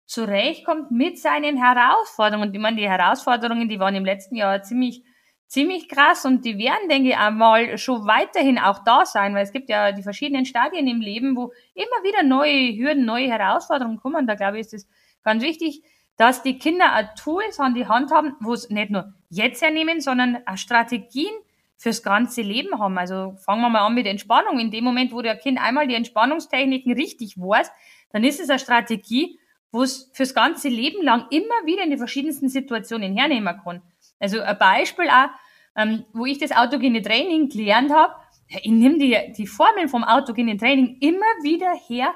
zurechtkommt 0.06 0.90
mit 0.90 1.20
seinen 1.20 1.58
Herausforderungen. 1.58 2.50
Und 2.50 2.56
ich 2.56 2.62
meine, 2.62 2.78
die 2.78 2.90
Herausforderungen, 2.90 3.70
die 3.70 3.80
waren 3.80 3.94
im 3.94 4.06
letzten 4.06 4.36
Jahr 4.36 4.64
ziemlich, 4.64 5.04
ziemlich 5.48 5.88
krass 5.88 6.26
und 6.26 6.46
die 6.46 6.58
werden, 6.58 6.90
denke 6.90 7.10
ich, 7.10 7.18
einmal 7.18 7.78
schon 7.78 8.08
weiterhin 8.08 8.58
auch 8.58 8.84
da 8.84 9.06
sein, 9.06 9.36
weil 9.36 9.44
es 9.44 9.52
gibt 9.52 9.70
ja 9.70 9.92
die 9.92 10.04
verschiedenen 10.04 10.46
Stadien 10.46 10.88
im 10.88 11.02
Leben, 11.02 11.36
wo 11.36 11.52
immer 11.74 12.04
wieder 12.04 12.24
neue 12.24 12.76
Hürden, 12.76 13.06
neue 13.06 13.30
Herausforderungen 13.30 13.98
kommen. 13.98 14.16
Und 14.16 14.28
da 14.28 14.36
glaube 14.36 14.60
ich, 14.60 14.68
ist 14.68 14.74
es 14.74 14.88
ganz 15.24 15.44
wichtig, 15.44 15.84
dass 16.16 16.42
die 16.42 16.58
Kinder 16.58 16.92
ein 16.94 17.10
Tools 17.16 17.60
an 17.60 17.76
die 17.76 17.88
Hand 17.88 18.12
haben, 18.12 18.36
wo 18.40 18.54
es 18.54 18.70
nicht 18.70 18.90
nur 18.90 19.14
jetzt 19.30 19.62
hernehmen, 19.62 20.02
sondern 20.02 20.40
Strategien 20.56 21.34
fürs 21.78 22.04
ganze 22.04 22.42
Leben 22.42 22.80
haben. 22.80 22.98
Also 22.98 23.36
fangen 23.38 23.62
wir 23.62 23.70
mal 23.70 23.86
an 23.86 23.94
mit 23.94 24.08
Entspannung. 24.08 24.60
In 24.60 24.72
dem 24.72 24.84
Moment, 24.84 25.14
wo 25.14 25.22
der 25.22 25.38
Kind 25.38 25.60
einmal 25.60 25.88
die 25.88 25.96
Entspannungstechniken 25.96 26.94
richtig 26.94 27.38
weiß, 27.38 27.72
dann 28.12 28.24
ist 28.24 28.40
es 28.40 28.50
eine 28.50 28.60
Strategie, 28.60 29.40
wo 29.72 29.84
es 29.84 30.10
fürs 30.14 30.34
ganze 30.34 30.70
Leben 30.70 31.04
lang 31.04 31.28
immer 31.30 31.66
wieder 31.66 31.84
in 31.84 31.92
die 31.92 31.98
verschiedensten 31.98 32.50
Situationen 32.50 33.16
hernehmen 33.16 33.60
kann. 33.64 33.82
Also 34.20 34.42
ein 34.42 34.58
Beispiel 34.58 35.08
auch, 35.10 35.30
ähm, 35.76 36.06
wo 36.14 36.26
ich 36.26 36.40
das 36.40 36.52
autogene 36.52 37.02
Training 37.02 37.50
gelernt 37.50 37.92
habe, 37.92 38.14
ich 38.50 38.72
nehme 38.72 38.98
die, 38.98 39.34
die 39.38 39.46
Formeln 39.46 39.90
vom 39.90 40.04
autogenen 40.04 40.58
Training 40.58 40.98
immer 41.02 41.26
wieder 41.44 41.74
her, 41.88 42.14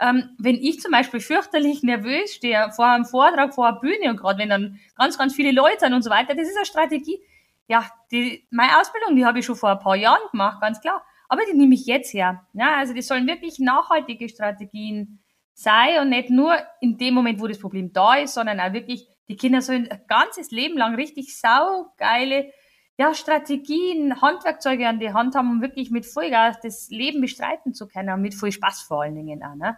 ähm, 0.00 0.30
wenn 0.38 0.56
ich 0.56 0.80
zum 0.80 0.90
Beispiel 0.90 1.20
fürchterlich 1.20 1.82
nervös 1.82 2.34
stehe 2.34 2.70
vor 2.74 2.86
einem 2.86 3.04
Vortrag, 3.04 3.54
vor 3.54 3.68
einer 3.68 3.78
Bühne 3.78 4.10
und 4.10 4.16
gerade 4.16 4.38
wenn 4.38 4.48
dann 4.48 4.80
ganz, 4.96 5.16
ganz 5.18 5.34
viele 5.34 5.52
Leute 5.52 5.80
sind 5.80 5.94
und 5.94 6.02
so 6.02 6.10
weiter, 6.10 6.34
das 6.34 6.48
ist 6.48 6.56
eine 6.56 6.66
Strategie. 6.66 7.20
Ja, 7.66 7.90
die, 8.10 8.46
meine 8.50 8.78
Ausbildung, 8.78 9.16
die 9.16 9.24
habe 9.24 9.38
ich 9.38 9.46
schon 9.46 9.56
vor 9.56 9.70
ein 9.70 9.78
paar 9.78 9.96
Jahren 9.96 10.30
gemacht, 10.30 10.60
ganz 10.60 10.80
klar. 10.80 11.02
Aber 11.28 11.42
die 11.50 11.56
nehme 11.56 11.74
ich 11.74 11.86
jetzt 11.86 12.12
her. 12.12 12.46
Ja, 12.52 12.76
also 12.76 12.94
das 12.94 13.06
sollen 13.06 13.26
wirklich 13.26 13.58
nachhaltige 13.58 14.28
Strategien 14.28 15.24
sei 15.54 16.00
und 16.00 16.10
nicht 16.10 16.30
nur 16.30 16.56
in 16.80 16.98
dem 16.98 17.14
Moment, 17.14 17.40
wo 17.40 17.46
das 17.46 17.58
Problem 17.58 17.92
da 17.92 18.16
ist, 18.16 18.34
sondern 18.34 18.60
auch 18.60 18.72
wirklich 18.72 19.08
Die 19.28 19.36
Kinder 19.36 19.62
sollen 19.62 19.90
ein 19.90 20.02
ganzes 20.06 20.50
Leben 20.50 20.76
lang 20.76 20.96
richtig 20.96 21.38
saugeile 21.38 22.52
ja, 22.96 23.12
Strategien, 23.14 24.20
Handwerkzeuge 24.20 24.86
an 24.86 25.00
die 25.00 25.12
Hand 25.12 25.34
haben, 25.34 25.50
um 25.50 25.62
wirklich 25.62 25.90
mit 25.90 26.06
Vollgas 26.06 26.60
das 26.60 26.88
Leben 26.90 27.20
bestreiten 27.20 27.74
zu 27.74 27.88
können 27.88 28.14
und 28.14 28.22
mit 28.22 28.34
voll 28.34 28.52
Spaß 28.52 28.82
vor 28.82 29.02
allen 29.02 29.16
Dingen 29.16 29.42
auch. 29.42 29.54
Ne? 29.56 29.76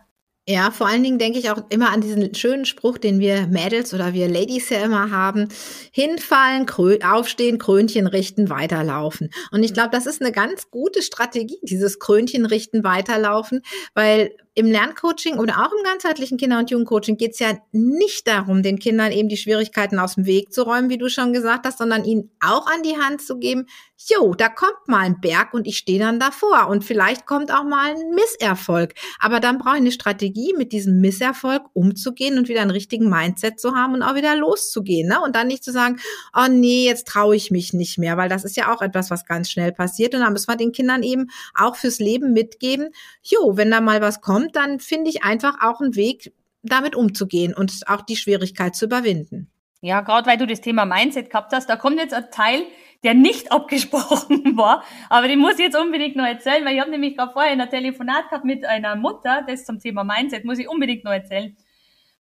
Ja, 0.49 0.71
vor 0.71 0.87
allen 0.87 1.03
Dingen 1.03 1.19
denke 1.19 1.41
ich 1.41 1.51
auch 1.51 1.65
immer 1.71 1.91
an 1.91 2.01
diesen 2.01 2.33
schönen 2.37 2.67
Spruch, 2.67 2.99
den 2.99 3.19
wir 3.19 3.49
Mädels 3.49 3.93
oder 3.93 4.15
wir 4.15 4.29
Ladies 4.29 4.69
ja 4.71 4.85
immer 4.85 5.11
haben. 5.11 5.49
Hinfallen, 5.91 6.67
krö 6.67 6.99
aufstehen, 7.05 7.59
Krönchen 7.59 8.07
richten, 8.07 8.49
weiterlaufen. 8.49 9.31
Und 9.51 9.65
ich 9.65 9.75
glaube, 9.75 9.91
das 9.91 10.07
ist 10.07 10.23
eine 10.23 10.31
ganz 10.31 10.71
gute 10.71 11.03
Strategie, 11.03 11.59
dieses 11.63 11.99
Krönchen 11.99 12.47
richten, 12.47 12.85
weiterlaufen, 12.85 13.63
weil 13.95 14.37
im 14.57 14.67
Lerncoaching 14.67 15.39
oder 15.39 15.59
auch 15.59 15.71
im 15.71 15.85
ganzheitlichen 15.85 16.39
Kinder- 16.39 16.59
und 16.59 16.71
Jugendcoaching 16.71 17.19
geht 17.19 17.33
es 17.33 17.39
ja 17.41 17.59
nicht 17.73 18.27
darum, 18.27 18.63
den 18.63 18.79
Kindern 18.79 19.13
eben 19.13 19.29
die 19.29 19.37
Schwierigkeiten 19.37 19.99
aus 19.99 20.15
dem 20.15 20.25
Weg 20.25 20.51
zu 20.51 20.63
räumen, 20.63 20.89
wie 20.89 20.97
du 20.97 21.11
schon 21.11 21.35
gesagt 21.35 21.67
hast, 21.67 21.77
sondern 21.77 22.05
ihnen 22.05 22.31
auch 22.41 22.67
an 22.67 22.83
die 22.83 22.97
Hand 22.97 23.21
zu 23.21 23.39
geben, 23.39 23.67
jo, 23.99 24.35
da 24.35 24.49
kommt 24.49 24.89
mal 24.89 25.01
ein 25.01 25.21
Berg 25.21 25.55
und 25.55 25.67
ich 25.67 25.79
stehe 25.79 25.99
dann 25.99 26.21
davor 26.21 26.69
und 26.69 26.85
vielleicht 26.85 27.27
kommt 27.27 27.53
auch 27.53 27.65
mal 27.65 27.91
ein 27.91 28.15
Misserfolg. 28.15 28.95
Aber 29.19 29.41
dann 29.41 29.59
brauche 29.59 29.77
ich 29.77 29.81
eine 29.81 29.93
Strategie, 29.93 30.55
mit 30.57 30.73
diesem 30.73 31.01
Misserfolg 31.01 31.63
umzugehen 31.73 32.39
und 32.39 32.49
wieder 32.49 32.61
einen 32.61 32.71
richtigen 32.71 33.09
Mindset 33.09 33.59
zu 33.59 33.75
haben 33.75 33.95
und 33.95 34.03
auch 34.03 34.15
wieder 34.15 34.37
loszugehen. 34.37 35.09
Ne? 35.09 35.21
Und 35.21 35.35
dann 35.35 35.47
nicht 35.47 35.65
zu 35.65 35.73
sagen, 35.73 35.99
oh 36.35 36.47
nee, 36.49 36.85
jetzt 36.85 37.09
traue 37.09 37.37
ich 37.37 37.51
mich 37.51 37.73
nicht 37.73 37.99
mehr, 37.99 38.17
weil 38.17 38.29
das 38.29 38.45
ist 38.45 38.57
ja 38.57 38.75
auch 38.75 38.83
etwas, 38.83 39.11
was 39.11 39.25
ganz 39.25 39.51
schnell 39.51 39.73
passiert. 39.73 40.15
Und 40.15 40.21
dann 40.21 40.33
müssen 40.33 40.49
wir 40.49 40.57
den 40.57 40.73
Kindern 40.73 41.03
eben 41.03 41.29
auch 41.55 41.77
fürs 41.77 41.99
Leben 41.99 42.33
mitgeben, 42.33 42.91
jo, 43.23 43.57
wenn 43.57 43.71
da 43.71 43.81
mal 43.81 44.01
was 44.01 44.21
kommt, 44.21 44.46
kommt, 44.47 44.57
dann 44.57 44.81
finde 44.81 45.11
ich 45.11 45.25
einfach 45.25 45.63
auch 45.63 45.81
einen 45.81 45.97
Weg, 45.97 46.33
damit 46.63 46.95
umzugehen 46.97 47.55
und 47.55 47.73
auch 47.87 48.03
die 48.03 48.17
Schwierigkeit 48.17 48.75
zu 48.75 48.87
überwinden. 48.87 49.51
Ja, 49.83 50.01
gerade 50.01 50.29
weil 50.29 50.39
du 50.39 50.47
das 50.47 50.61
Thema 50.61 50.85
Mindset 50.85 51.31
gehabt 51.31 51.53
hast, 51.53 51.69
da 51.69 51.77
kommt 51.77 51.99
jetzt 51.99 52.15
ein 52.15 52.31
Teil, 52.31 52.65
der 53.05 53.15
nicht 53.15 53.53
abgesprochen 53.53 54.57
war, 54.57 54.83
aber 55.11 55.29
den 55.29 55.39
muss 55.39 55.55
ich 55.55 55.67
jetzt 55.67 55.79
unbedingt 55.79 56.17
noch 56.17 56.27
erzählen, 56.27 56.65
weil 56.65 56.75
ich 56.75 56.81
habe 56.81 56.91
nämlich 56.91 57.17
gerade 57.17 57.33
vorher 57.33 57.53
ein 57.53 57.71
Telefonat 57.71 58.29
gehabt 58.31 58.45
mit 58.45 58.65
einer 58.65 58.97
Mutter, 58.97 59.45
das 59.47 59.65
zum 59.65 59.79
Thema 59.79 60.03
Mindset, 60.03 60.45
muss 60.45 60.59
ich 60.59 60.69
unbedingt 60.69 61.05
noch 61.05 61.13
erzählen. 61.13 61.57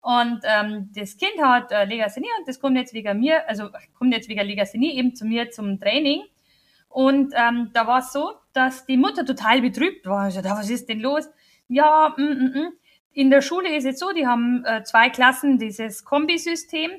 Und 0.00 0.40
ähm, 0.44 0.90
das 0.94 1.16
Kind 1.16 1.42
hat 1.42 1.72
äh, 1.72 1.84
Legasthenie 1.84 2.28
und 2.38 2.46
das 2.46 2.60
kommt 2.60 2.76
jetzt 2.76 2.94
wegen 2.94 3.18
mir, 3.18 3.48
also 3.48 3.70
kommt 3.98 4.14
jetzt 4.14 4.28
wegen 4.28 4.46
Legasthenie 4.46 4.96
eben 4.96 5.16
zu 5.16 5.24
mir 5.24 5.50
zum 5.50 5.80
Training. 5.80 6.22
Und 6.88 7.34
ähm, 7.36 7.70
da 7.72 7.88
war 7.88 7.98
es 7.98 8.12
so, 8.12 8.34
dass 8.52 8.86
die 8.86 8.96
Mutter 8.96 9.26
total 9.26 9.60
betrübt 9.60 10.06
war. 10.06 10.28
Ich 10.28 10.36
dachte, 10.36 10.50
was 10.50 10.70
ist 10.70 10.88
denn 10.88 11.00
los? 11.00 11.28
Ja, 11.68 12.14
mm, 12.16 12.22
mm, 12.22 12.58
mm. 12.58 12.72
in 13.12 13.30
der 13.30 13.42
Schule 13.42 13.74
ist 13.74 13.86
es 13.86 13.98
so, 13.98 14.12
die 14.12 14.26
haben 14.26 14.64
äh, 14.64 14.82
zwei 14.84 15.10
Klassen 15.10 15.58
dieses 15.58 16.04
Kombisystem. 16.04 16.90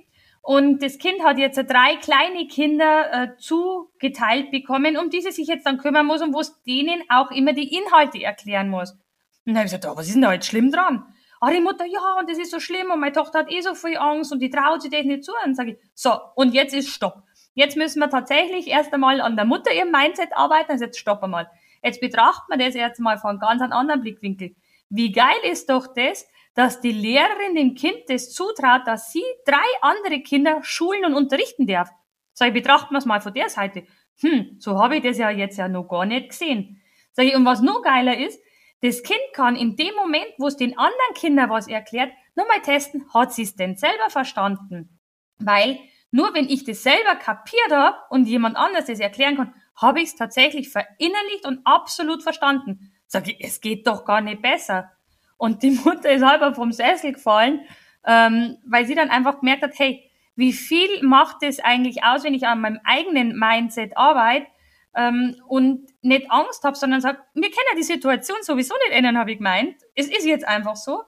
Und 0.41 0.81
das 0.81 0.97
Kind 0.97 1.24
hat 1.24 1.38
jetzt 1.39 1.57
drei 1.57 1.97
kleine 1.97 2.47
Kinder 2.47 3.12
äh, 3.12 3.38
zugeteilt 3.38 4.50
bekommen, 4.50 4.95
um 4.95 5.09
die 5.09 5.21
sie 5.21 5.31
sich 5.31 5.47
jetzt 5.47 5.65
dann 5.65 5.77
kümmern 5.77 6.05
muss 6.05 6.21
und 6.21 6.33
wo 6.33 6.39
es 6.39 6.62
denen 6.63 7.01
auch 7.09 7.31
immer 7.31 7.51
die 7.51 7.75
Inhalte 7.75 8.24
erklären 8.24 8.69
muss. 8.69 8.91
Und 8.91 9.00
dann 9.47 9.57
habe 9.57 9.65
ich 9.65 9.74
gesagt, 9.74 9.86
oh, 9.86 9.97
was 9.97 10.07
ist 10.07 10.13
denn 10.13 10.21
da 10.21 10.31
jetzt 10.31 10.47
schlimm 10.47 10.71
dran? 10.71 11.03
Ah, 11.39 11.51
die 11.51 11.59
Mutter, 11.59 11.86
ja, 11.86 12.15
und 12.19 12.29
das 12.29 12.38
ist 12.38 12.51
so 12.51 12.59
schlimm 12.59 12.89
und 12.91 13.00
meine 13.00 13.12
Tochter 13.12 13.39
hat 13.39 13.51
eh 13.51 13.62
so 13.62 13.75
viel 13.75 13.97
Angst 13.97 14.31
und 14.31 14.39
die 14.39 14.50
traut 14.50 14.81
sich 14.81 14.89
das 14.89 15.03
nicht 15.03 15.24
zu. 15.24 15.33
Und 15.45 15.55
sage 15.55 15.71
ich, 15.71 15.77
so, 15.93 16.12
und 16.36 16.53
jetzt 16.53 16.74
ist 16.74 16.89
Stopp. 16.89 17.24
Jetzt 17.53 17.75
müssen 17.75 18.00
wir 18.00 18.09
tatsächlich 18.09 18.67
erst 18.67 18.93
einmal 18.93 19.19
an 19.19 19.36
der 19.36 19.45
Mutter 19.45 19.74
ihrem 19.74 19.91
Mindset 19.91 20.29
arbeiten. 20.33 20.71
Also 20.71 20.86
jetzt 20.86 20.97
stoppen 20.97 21.24
wir 21.24 21.27
mal. 21.27 21.51
Jetzt 21.84 22.01
betrachten 22.01 22.46
wir 22.50 22.65
das 22.65 22.75
jetzt 22.75 23.00
mal 23.00 23.17
von 23.17 23.39
ganz 23.39 23.62
einem 23.62 23.74
anderen 23.74 24.01
Blickwinkel. 24.01 24.55
Wie 24.89 25.12
geil 25.12 25.38
ist 25.43 25.69
doch 25.69 25.88
das, 25.93 26.25
dass 26.53 26.81
die 26.81 26.91
Lehrerin 26.91 27.55
dem 27.55 27.75
Kind 27.75 27.98
das 28.07 28.31
zutraut, 28.31 28.88
dass 28.88 29.12
sie 29.12 29.24
drei 29.46 29.57
andere 29.81 30.22
Kinder 30.22 30.60
schulen 30.63 31.05
und 31.05 31.13
unterrichten 31.13 31.67
darf. 31.67 31.89
Sag 32.34 32.48
ich, 32.48 32.53
betrachten 32.53 32.93
wir 32.93 32.98
es 32.98 33.05
mal 33.05 33.22
von 33.22 33.34
der 33.34 33.50
Seite. 33.50 33.86
Hm, 34.22 34.55
so 34.60 34.81
habe 34.81 34.98
ich 34.98 35.03
das 35.03 35.17
ja 35.17 35.29
jetzt 35.29 35.57
ja 35.57 35.67
noch 35.67 35.88
gar 35.88 36.05
nicht 36.05 36.29
gesehen. 36.29 36.81
Sag 37.12 37.25
ich, 37.25 37.36
und 37.36 37.46
was 37.46 37.62
noch 37.62 37.84
geiler 37.84 38.17
ist, 38.17 38.41
das 38.81 39.03
Kind 39.03 39.22
kann 39.34 39.55
in 39.55 39.75
dem 39.75 39.93
Moment, 39.96 40.27
wo 40.38 40.48
es 40.48 40.57
den 40.57 40.77
anderen 40.77 41.13
Kindern 41.15 41.50
was 41.50 41.67
erklärt, 41.67 42.12
nochmal 42.36 42.62
testen, 42.62 43.05
hat 43.13 43.34
sie 43.34 43.43
es 43.43 43.55
denn 43.55 43.75
selber 43.75 44.10
verstanden? 44.10 45.00
Weil 45.39 45.79
nur 46.12 46.34
wenn 46.34 46.50
ich 46.50 46.63
das 46.63 46.84
selber 46.84 47.15
kapiert 47.15 47.72
habe 47.72 47.98
und 48.10 48.27
jemand 48.27 48.55
anders 48.55 48.86
das 48.86 49.00
erklären 49.00 49.36
kann, 49.36 49.53
habe 49.77 50.01
ich 50.01 50.10
es 50.10 50.15
tatsächlich 50.15 50.69
verinnerlicht 50.69 51.46
und 51.46 51.62
absolut 51.65 52.24
verstanden. 52.24 52.91
Sag 53.05 53.27
ich, 53.27 53.38
es 53.39 53.62
geht 53.62 53.88
doch 53.88 54.05
gar 54.05 54.22
nicht 54.22 54.41
besser. 54.41 54.91
Und 55.38 55.63
die 55.63 55.72
Mutter 55.72 56.12
ist 56.12 56.25
halber 56.25 56.53
vom 56.53 56.72
Sessel 56.72 57.13
gefallen, 57.13 57.62
ähm, 58.05 58.57
weil 58.65 58.86
sie 58.86 58.96
dann 58.96 59.10
einfach 59.10 59.39
gemerkt 59.39 59.63
hat, 59.63 59.77
hey, 59.77 60.03
wie 60.36 60.53
viel 60.53 61.01
macht 61.03 61.38
es 61.41 61.60
eigentlich 61.60 62.03
aus, 62.03 62.24
wenn 62.24 62.34
ich 62.34 62.46
an 62.46 62.62
meinem 62.62 62.79
eigenen 62.84 63.38
Mindset 63.38 63.98
arbeite 63.98 64.48
ähm, 64.96 65.36
und 65.48 65.89
nicht 66.01 66.29
Angst 66.31 66.63
habe, 66.63 66.75
sondern 66.75 67.01
sage, 67.01 67.19
wir 67.34 67.50
kennen 67.50 67.77
die 67.77 67.84
Situation 67.84 68.38
sowieso 68.41 68.75
nicht 68.86 68.98
ändern, 68.98 69.17
habe 69.17 69.31
ich 69.31 69.38
gemeint. 69.38 69.75
Es 69.96 70.07
ist 70.07 70.25
jetzt 70.25 70.48
einfach 70.48 70.75
so. 70.75 71.03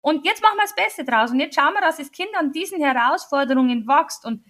Und 0.00 0.24
jetzt 0.24 0.42
machen 0.42 0.56
wir 0.56 0.62
das 0.62 0.74
Beste 0.74 1.04
draus. 1.04 1.30
Und 1.30 1.40
jetzt 1.40 1.56
schauen 1.56 1.74
wir, 1.74 1.80
dass 1.80 1.96
das 1.96 2.12
Kind 2.12 2.30
an 2.36 2.52
diesen 2.52 2.80
Herausforderungen 2.80 3.86
wächst. 3.86 4.24
Und 4.24 4.44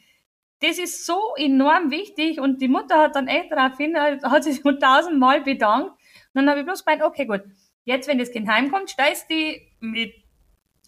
das 0.60 0.78
ist 0.78 1.06
so 1.06 1.34
enorm 1.36 1.90
wichtig 1.90 2.40
und 2.40 2.60
die 2.60 2.68
Mutter 2.68 2.98
hat 2.98 3.14
dann 3.14 3.28
echt 3.28 3.52
daraufhin, 3.52 3.96
hat 3.96 4.44
sich 4.44 4.62
tausendmal 4.80 5.40
bedankt. 5.42 5.90
Und 5.90 6.34
dann 6.34 6.50
habe 6.50 6.60
ich 6.60 6.66
bloß 6.66 6.84
gemeint, 6.84 7.02
okay, 7.02 7.26
gut, 7.26 7.42
jetzt, 7.84 8.08
wenn 8.08 8.18
das 8.18 8.32
Kind 8.32 8.48
heimkommt, 8.48 8.90
steigst 8.90 9.30
die 9.30 9.62
mit 9.80 10.12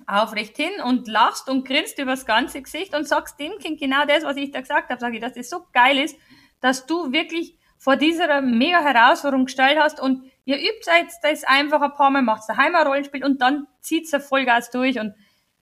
aufrecht 0.06 0.56
hin 0.56 0.80
und 0.84 1.08
lachst 1.08 1.48
und 1.48 1.66
grinst 1.66 1.98
übers 1.98 2.26
ganze 2.26 2.62
Gesicht 2.62 2.96
und 2.96 3.06
sagst 3.06 3.38
dem 3.38 3.58
Kind 3.58 3.78
genau 3.78 4.04
das, 4.06 4.24
was 4.24 4.36
ich 4.36 4.50
da 4.50 4.60
gesagt 4.60 4.90
habe. 4.90 5.00
Sag 5.00 5.14
ich, 5.14 5.20
dass 5.20 5.34
das 5.34 5.48
so 5.48 5.66
geil 5.72 5.98
ist, 5.98 6.16
dass 6.60 6.86
du 6.86 7.12
wirklich 7.12 7.56
vor 7.78 7.96
dieser 7.96 8.40
mega 8.42 8.82
Herausforderung 8.82 9.46
gestellt 9.46 9.78
hast 9.80 10.00
und 10.00 10.24
ihr 10.44 10.56
übt 10.56 10.90
jetzt 10.98 11.20
das 11.22 11.44
einfach 11.44 11.80
ein 11.80 11.94
paar 11.94 12.10
Mal, 12.10 12.22
macht 12.22 12.48
daheim 12.48 12.74
ein 12.74 12.86
Rollenspiel 12.86 13.24
und 13.24 13.40
dann 13.40 13.66
zieht's 13.80 14.12
ein 14.12 14.20
Vollgas 14.20 14.70
durch 14.70 14.98
und 14.98 15.14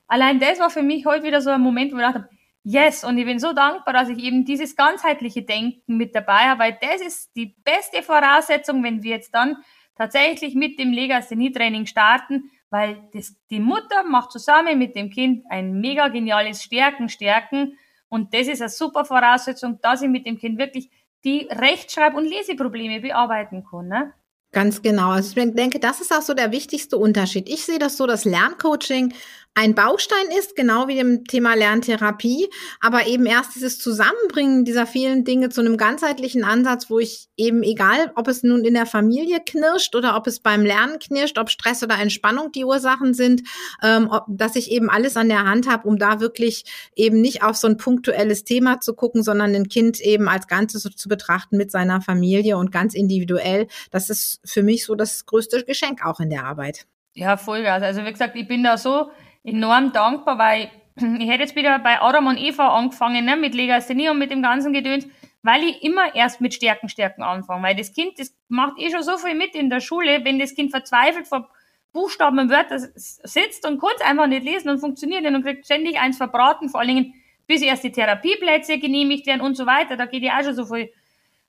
allein 0.09 0.41
das 0.41 0.59
war 0.59 0.71
für 0.71 0.83
mich 0.83 1.07
heute 1.07 1.23
wieder 1.25 1.41
so 1.41 1.51
ein 1.51 1.61
Moment, 1.61 1.93
wo 1.93 1.97
ich 1.97 2.03
dachte, 2.03 2.29
Yes, 2.71 3.03
und 3.03 3.17
ich 3.17 3.25
bin 3.25 3.39
so 3.39 3.55
dankbar, 3.55 3.95
dass 3.95 4.11
ich 4.11 4.19
eben 4.19 4.45
dieses 4.45 4.77
ganzheitliche 4.77 5.41
Denken 5.41 5.97
mit 5.97 6.15
dabei 6.15 6.51
habe, 6.51 6.61
weil 6.61 6.79
das 6.79 7.01
ist 7.01 7.35
die 7.35 7.57
beste 7.65 8.03
Voraussetzung, 8.03 8.85
wenn 8.85 9.03
wir 9.03 9.13
jetzt 9.13 9.35
dann 9.35 9.57
tatsächlich 9.97 10.55
mit 10.55 10.79
dem 10.79 10.93
Legasthenie-Training 10.93 11.87
starten, 11.87 12.51
weil 12.69 13.09
das, 13.15 13.35
die 13.49 13.61
Mutter 13.61 14.03
macht 14.03 14.33
zusammen 14.33 14.79
mit 14.79 14.95
dem 14.97 15.09
Kind 15.09 15.47
ein 15.49 15.81
mega 15.81 16.09
geniales 16.09 16.63
Stärken, 16.63 17.09
Stärken 17.09 17.79
und 18.11 18.35
das 18.35 18.49
ist 18.49 18.61
eine 18.61 18.69
super 18.69 19.07
Voraussetzung, 19.07 19.79
dass 19.81 20.03
ich 20.03 20.11
mit 20.11 20.27
dem 20.27 20.37
Kind 20.37 20.59
wirklich 20.59 20.91
die 21.25 21.49
Rechtschreib- 21.51 22.15
und 22.15 22.27
Leseprobleme 22.27 23.01
bearbeiten 23.01 23.65
kann. 23.65 23.89
Ne? 23.89 24.13
Ganz 24.53 24.81
genau. 24.81 25.11
Also 25.11 25.41
ich 25.41 25.55
denke, 25.55 25.79
das 25.79 26.01
ist 26.01 26.13
auch 26.13 26.23
so 26.23 26.33
der 26.35 26.53
wichtigste 26.53 26.97
Unterschied. 26.97 27.49
Ich 27.49 27.65
sehe 27.65 27.79
das 27.79 27.97
so, 27.97 28.07
dass 28.07 28.25
Lerncoaching 28.25 29.15
ein 29.55 29.75
Baustein 29.75 30.27
ist, 30.39 30.55
genau 30.55 30.87
wie 30.87 30.95
dem 30.95 31.25
Thema 31.25 31.55
Lerntherapie, 31.55 32.49
aber 32.81 33.07
eben 33.09 33.27
erst 33.27 33.57
dieses 33.57 33.81
Zusammenbringen 33.81 34.65
dieser 34.65 34.87
vielen 34.87 35.25
Dinge 35.25 35.49
zu 35.49 35.61
einem 35.61 35.77
ganzheitlichen 35.77 36.45
Ansatz, 36.45 36.89
wo 36.91 37.01
ich 37.01 37.27
eben 37.37 37.65
egal, 37.65 38.13
ob 38.15 38.29
es 38.29 38.45
nun 38.45 38.65
in 38.65 38.75
der 38.75 38.87
Familie 38.87 39.41
knirscht 39.45 39.97
oder 39.97 40.17
ob 40.17 40.29
es 40.29 40.39
beim 40.39 40.65
Lernen 40.65 41.01
knirscht, 41.01 41.39
ob 41.39 41.51
Stress 41.51 41.83
oder 41.83 41.99
Entspannung 41.99 42.53
die 42.53 42.65
Ursachen 42.65 43.15
sind, 43.15 43.43
ähm, 43.83 44.09
ob, 44.13 44.27
dass 44.29 44.55
ich 44.55 44.71
eben 44.71 44.91
alles 44.91 45.17
an 45.17 45.29
der 45.29 45.45
Hand 45.45 45.69
habe, 45.69 45.89
um 45.89 45.99
da 45.99 46.21
wirklich 46.21 46.65
eben 46.95 47.21
nicht 47.21 47.43
auf 47.43 47.57
so 47.57 47.67
ein 47.67 47.79
punktuelles 47.79 48.45
Thema 48.45 48.81
zu 48.81 48.95
gucken, 48.95 49.25
sondern 49.25 49.57
ein 49.57 49.69
Kind 49.69 50.01
eben 50.01 50.29
als 50.29 50.47
Ganzes 50.47 50.83
zu 50.83 51.09
betrachten 51.09 51.57
mit 51.57 51.73
seiner 51.73 52.01
Familie 52.01 52.59
und 52.59 52.71
ganz 52.71 52.95
individuell. 52.95 53.67
Das 53.91 54.09
ist 54.09 54.41
für 54.45 54.63
mich 54.63 54.85
so 54.85 54.95
das 54.95 55.27
größte 55.27 55.65
Geschenk 55.65 56.07
auch 56.07 56.21
in 56.21 56.31
der 56.31 56.45
Arbeit. 56.45 56.87
Ja, 57.15 57.37
Vollgas. 57.37 57.83
Also 57.83 58.05
wie 58.05 58.13
gesagt, 58.13 58.37
ich 58.37 58.47
bin 58.47 58.63
da 58.63 58.79
so 58.79 59.11
enorm 59.49 59.93
dankbar, 59.93 60.39
weil 60.39 60.71
ich 60.97 61.29
hätte 61.29 61.43
jetzt 61.43 61.57
wieder 61.57 61.79
bei 61.79 62.01
Adam 62.01 62.27
und 62.27 62.39
Eva 62.39 62.77
angefangen, 62.77 63.25
ne, 63.25 63.37
mit 63.37 63.55
Legasthenie 63.55 64.09
und 64.09 64.19
mit 64.19 64.31
dem 64.31 64.43
ganzen 64.43 64.73
Gedöns, 64.73 65.07
weil 65.43 65.63
ich 65.65 65.83
immer 65.83 66.15
erst 66.15 66.41
mit 66.41 66.55
Stärken, 66.55 66.89
Stärken 66.89 67.23
anfange. 67.23 67.63
Weil 67.63 67.77
das 67.77 67.93
Kind, 67.93 68.19
das 68.19 68.35
macht 68.49 68.79
eh 68.79 68.91
schon 68.91 69.03
so 69.03 69.17
viel 69.17 69.35
mit 69.35 69.55
in 69.55 69.71
der 69.71 69.81
Schule, 69.81 70.25
wenn 70.25 70.39
das 70.39 70.55
Kind 70.55 70.71
verzweifelt 70.71 71.27
vor 71.27 71.49
Buchstaben 71.93 72.39
und 72.39 72.51
Wörtern 72.51 72.87
sitzt 72.95 73.67
und 73.67 73.79
kurz 73.79 74.01
einfach 74.03 74.27
nicht 74.27 74.45
lesen 74.45 74.69
und 74.69 74.79
funktioniert 74.79 75.23
nicht 75.23 75.35
und 75.35 75.43
kriegt 75.43 75.65
ständig 75.65 75.99
eins 75.99 76.17
verbraten, 76.17 76.69
vor 76.69 76.81
allen 76.81 76.89
Dingen, 76.89 77.15
bis 77.47 77.63
erst 77.63 77.83
die 77.83 77.93
Therapieplätze 77.93 78.79
genehmigt 78.79 79.27
werden 79.27 79.41
und 79.41 79.57
so 79.57 79.65
weiter. 79.65 79.97
Da 79.97 80.05
geht 80.07 80.23
ja 80.23 80.39
auch 80.39 80.45
schon 80.45 80.55
so 80.55 80.67
viel, 80.67 80.93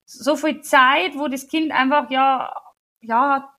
so 0.06 0.34
viel 0.36 0.62
Zeit, 0.62 1.16
wo 1.16 1.28
das 1.28 1.46
Kind 1.46 1.72
einfach, 1.72 2.10
ja, 2.10 2.52
ja, 3.02 3.52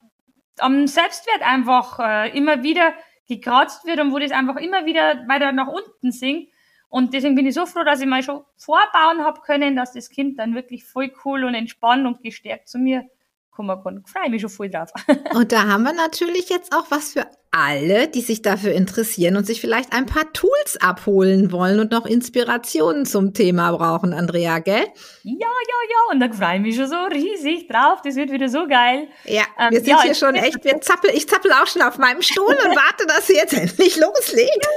am 0.58 0.88
Selbstwert 0.88 1.42
einfach 1.44 2.00
äh, 2.00 2.38
immer 2.38 2.64
wieder 2.64 2.94
gekratzt 3.32 3.86
wird 3.86 4.00
und 4.00 4.12
wo 4.12 4.20
das 4.20 4.32
einfach 4.32 4.58
immer 4.58 4.86
wieder 4.86 5.28
weiter 5.28 5.52
nach 5.52 5.68
unten 5.68 6.12
sinkt. 6.12 6.52
Und 6.90 7.14
deswegen 7.14 7.36
bin 7.36 7.46
ich 7.46 7.54
so 7.54 7.66
froh, 7.66 7.84
dass 7.84 8.02
ich 8.02 8.08
mal 8.08 8.22
schon 8.22 8.44
vorbauen 8.58 9.24
habe 9.24 9.40
können, 9.42 9.78
dass 9.78 9.94
das 9.94 10.10
Kind 10.10 10.38
dann 10.38 10.56
wirklich 10.56 10.84
voll 10.84 11.12
cool 11.24 11.46
und 11.46 11.56
entspannt 11.56 12.06
und 12.06 12.22
gestärkt 12.22 12.68
zu 12.68 12.80
mir 12.80 13.06
kommen 13.52 14.04
Freue 14.06 14.30
mich 14.30 14.42
schon 14.42 14.50
voll 14.50 14.70
drauf. 14.70 14.90
Und 15.34 15.52
da 15.52 15.68
haben 15.68 15.84
wir 15.84 15.94
natürlich 15.94 16.50
jetzt 16.50 16.74
auch 16.74 16.86
was 16.90 17.14
für 17.14 17.28
alle, 17.52 18.08
die 18.08 18.22
sich 18.22 18.42
dafür 18.42 18.72
interessieren 18.72 19.36
und 19.36 19.46
sich 19.46 19.60
vielleicht 19.60 19.92
ein 19.92 20.06
paar 20.06 20.32
Tools 20.32 20.78
abholen 20.80 21.52
wollen 21.52 21.82
und 21.82 21.92
noch 21.92 22.06
Inspirationen 22.06 23.06
zum 23.06 23.34
Thema 23.34 23.74
brauchen, 23.74 24.14
Andrea, 24.14 24.60
gell? 24.60 24.86
Ja, 25.24 25.34
ja, 25.34 25.48
ja. 25.50 26.12
Und 26.12 26.22
da 26.22 26.32
freue 26.32 26.56
ich 26.56 26.62
mich 26.62 26.76
schon 26.78 26.88
so 26.88 26.96
riesig 27.12 27.68
drauf. 27.68 28.00
Das 28.06 28.16
wird 28.16 28.32
wieder 28.32 28.48
so 28.48 28.68
geil. 28.68 29.10
Ja, 29.26 29.44
ähm, 29.60 29.72
wir 29.72 29.80
sind 29.80 29.90
ja, 29.90 30.02
hier 30.02 30.16
schon 30.16 30.36
echt, 30.36 30.64
wir 30.64 30.80
zappel, 30.80 31.12
ich 31.14 31.28
zappel 31.28 31.52
auch 31.52 31.68
schon 31.68 31.82
auf 31.82 31.98
meinem 31.98 32.22
Stuhl 32.22 32.46
und 32.46 32.76
warte, 32.76 33.06
dass 33.06 33.28
sie 33.28 33.36
jetzt 33.36 33.54
endlich 33.58 33.98
loslegt. 33.98 34.68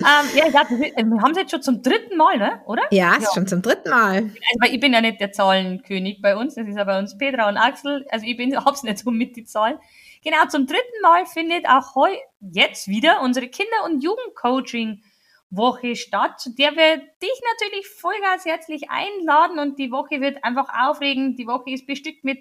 Ähm, 0.00 0.28
ja, 0.34 0.46
ja, 0.48 0.68
wir 0.70 1.22
haben 1.22 1.32
es 1.32 1.36
jetzt 1.36 1.50
schon 1.50 1.62
zum 1.62 1.82
dritten 1.82 2.16
Mal, 2.16 2.38
ne? 2.38 2.62
oder? 2.66 2.82
Ja, 2.90 3.14
es 3.18 3.24
ist 3.24 3.34
schon 3.34 3.46
zum 3.46 3.62
dritten 3.62 3.90
Mal. 3.90 4.30
Also, 4.60 4.74
ich 4.74 4.80
bin 4.80 4.92
ja 4.92 5.00
nicht 5.00 5.20
der 5.20 5.32
Zahlenkönig 5.32 6.20
bei 6.22 6.36
uns, 6.36 6.54
das 6.54 6.66
ist 6.66 6.76
ja 6.76 6.84
bei 6.84 6.98
uns 6.98 7.16
Petra 7.18 7.48
und 7.48 7.56
Axel, 7.56 8.06
also 8.10 8.26
ich 8.26 8.36
bin, 8.36 8.56
hab's 8.64 8.82
nicht 8.82 8.98
so 8.98 9.10
mit 9.10 9.36
die 9.36 9.44
Zahlen. 9.44 9.78
Genau, 10.24 10.46
zum 10.48 10.66
dritten 10.66 11.00
Mal 11.02 11.26
findet 11.26 11.68
auch 11.68 11.94
heu, 11.94 12.10
jetzt 12.40 12.88
wieder 12.88 13.20
unsere 13.22 13.48
Kinder- 13.48 13.84
und 13.84 14.02
Jugendcoaching-Woche 14.02 15.96
statt, 15.96 16.40
zu 16.40 16.54
der 16.54 16.76
wir 16.76 16.96
dich 16.96 17.40
natürlich 17.54 17.88
voll 17.88 18.14
ganz 18.22 18.44
herzlich 18.44 18.88
einladen 18.88 19.58
und 19.58 19.78
die 19.78 19.90
Woche 19.90 20.20
wird 20.20 20.44
einfach 20.44 20.68
aufregend. 20.86 21.38
Die 21.38 21.46
Woche 21.46 21.70
ist 21.70 21.86
bestückt 21.86 22.24
mit 22.24 22.38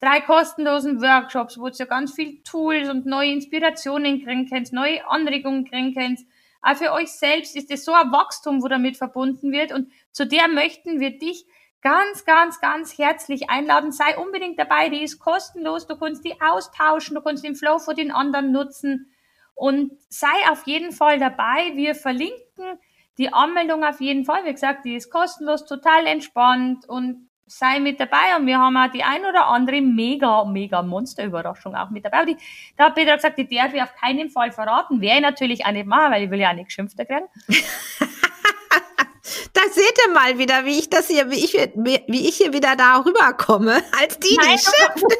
drei 0.00 0.20
kostenlosen 0.20 1.00
Workshops, 1.02 1.58
wo 1.58 1.68
du 1.68 1.74
ja 1.76 1.86
ganz 1.86 2.14
viel 2.14 2.42
Tools 2.42 2.88
und 2.88 3.06
neue 3.06 3.32
Inspirationen 3.32 4.24
kriegen 4.24 4.48
kannst, 4.48 4.72
neue 4.72 5.06
Anregungen 5.08 5.68
kriegen 5.68 5.94
kannst 5.94 6.26
aber 6.66 6.74
für 6.74 6.92
euch 6.92 7.12
selbst 7.12 7.54
ist 7.54 7.70
es 7.70 7.84
so 7.84 7.92
ein 7.92 8.10
Wachstum, 8.10 8.60
wo 8.60 8.66
damit 8.66 8.96
verbunden 8.96 9.52
wird. 9.52 9.70
Und 9.70 9.92
zu 10.10 10.26
der 10.26 10.48
möchten 10.48 10.98
wir 10.98 11.16
dich 11.16 11.46
ganz, 11.80 12.24
ganz, 12.24 12.60
ganz 12.60 12.98
herzlich 12.98 13.48
einladen. 13.48 13.92
Sei 13.92 14.18
unbedingt 14.18 14.58
dabei. 14.58 14.88
Die 14.88 15.04
ist 15.04 15.20
kostenlos. 15.20 15.86
Du 15.86 15.96
kannst 15.96 16.24
die 16.24 16.40
austauschen. 16.40 17.14
Du 17.14 17.20
kannst 17.20 17.44
den 17.44 17.54
Flow 17.54 17.78
für 17.78 17.94
den 17.94 18.10
anderen 18.10 18.50
nutzen. 18.50 19.12
Und 19.54 19.92
sei 20.08 20.26
auf 20.50 20.66
jeden 20.66 20.90
Fall 20.90 21.20
dabei. 21.20 21.70
Wir 21.76 21.94
verlinken 21.94 22.80
die 23.16 23.32
Anmeldung 23.32 23.84
auf 23.84 24.00
jeden 24.00 24.24
Fall. 24.24 24.44
Wie 24.44 24.52
gesagt, 24.52 24.84
die 24.84 24.96
ist 24.96 25.08
kostenlos, 25.08 25.66
total 25.66 26.04
entspannt 26.08 26.88
und 26.88 27.25
sei 27.46 27.78
mit 27.78 28.00
dabei 28.00 28.36
und 28.38 28.46
wir 28.46 28.58
haben 28.58 28.76
auch 28.76 28.90
die 28.90 29.02
ein 29.02 29.24
oder 29.24 29.46
andere 29.46 29.80
mega, 29.80 30.44
mega 30.44 30.82
Monsterüberraschung 30.82 31.74
auch 31.74 31.90
mit 31.90 32.04
dabei. 32.04 32.24
Die, 32.24 32.36
da 32.76 32.86
hat 32.86 32.94
Peter 32.94 33.14
gesagt, 33.14 33.38
die 33.38 33.48
darf 33.48 33.72
ich 33.72 33.82
auf 33.82 33.94
keinen 33.94 34.30
Fall 34.30 34.50
verraten. 34.52 35.00
Wäre 35.00 35.16
ich 35.16 35.22
natürlich 35.22 35.64
auch 35.64 35.70
nicht 35.70 35.86
machen, 35.86 36.12
weil 36.12 36.24
ich 36.24 36.30
will 36.30 36.40
ja 36.40 36.50
auch 36.50 36.54
nicht 36.54 36.66
geschimpft 36.66 36.96
kriegen. 36.96 37.28
Da 39.52 39.62
seht 39.70 39.98
ihr 40.06 40.12
mal 40.12 40.38
wieder, 40.38 40.64
wie 40.66 40.78
ich 40.78 40.90
das 40.90 41.08
hier, 41.08 41.30
wie 41.30 41.44
ich, 41.44 41.54
wie 41.54 42.28
ich 42.28 42.36
hier 42.36 42.52
wieder 42.52 42.76
da 42.76 42.98
rüberkomme, 42.98 43.82
als 44.00 44.18
die, 44.20 44.36
Nein, 44.36 44.50
die 44.50 44.58
schimpft. 44.58 45.16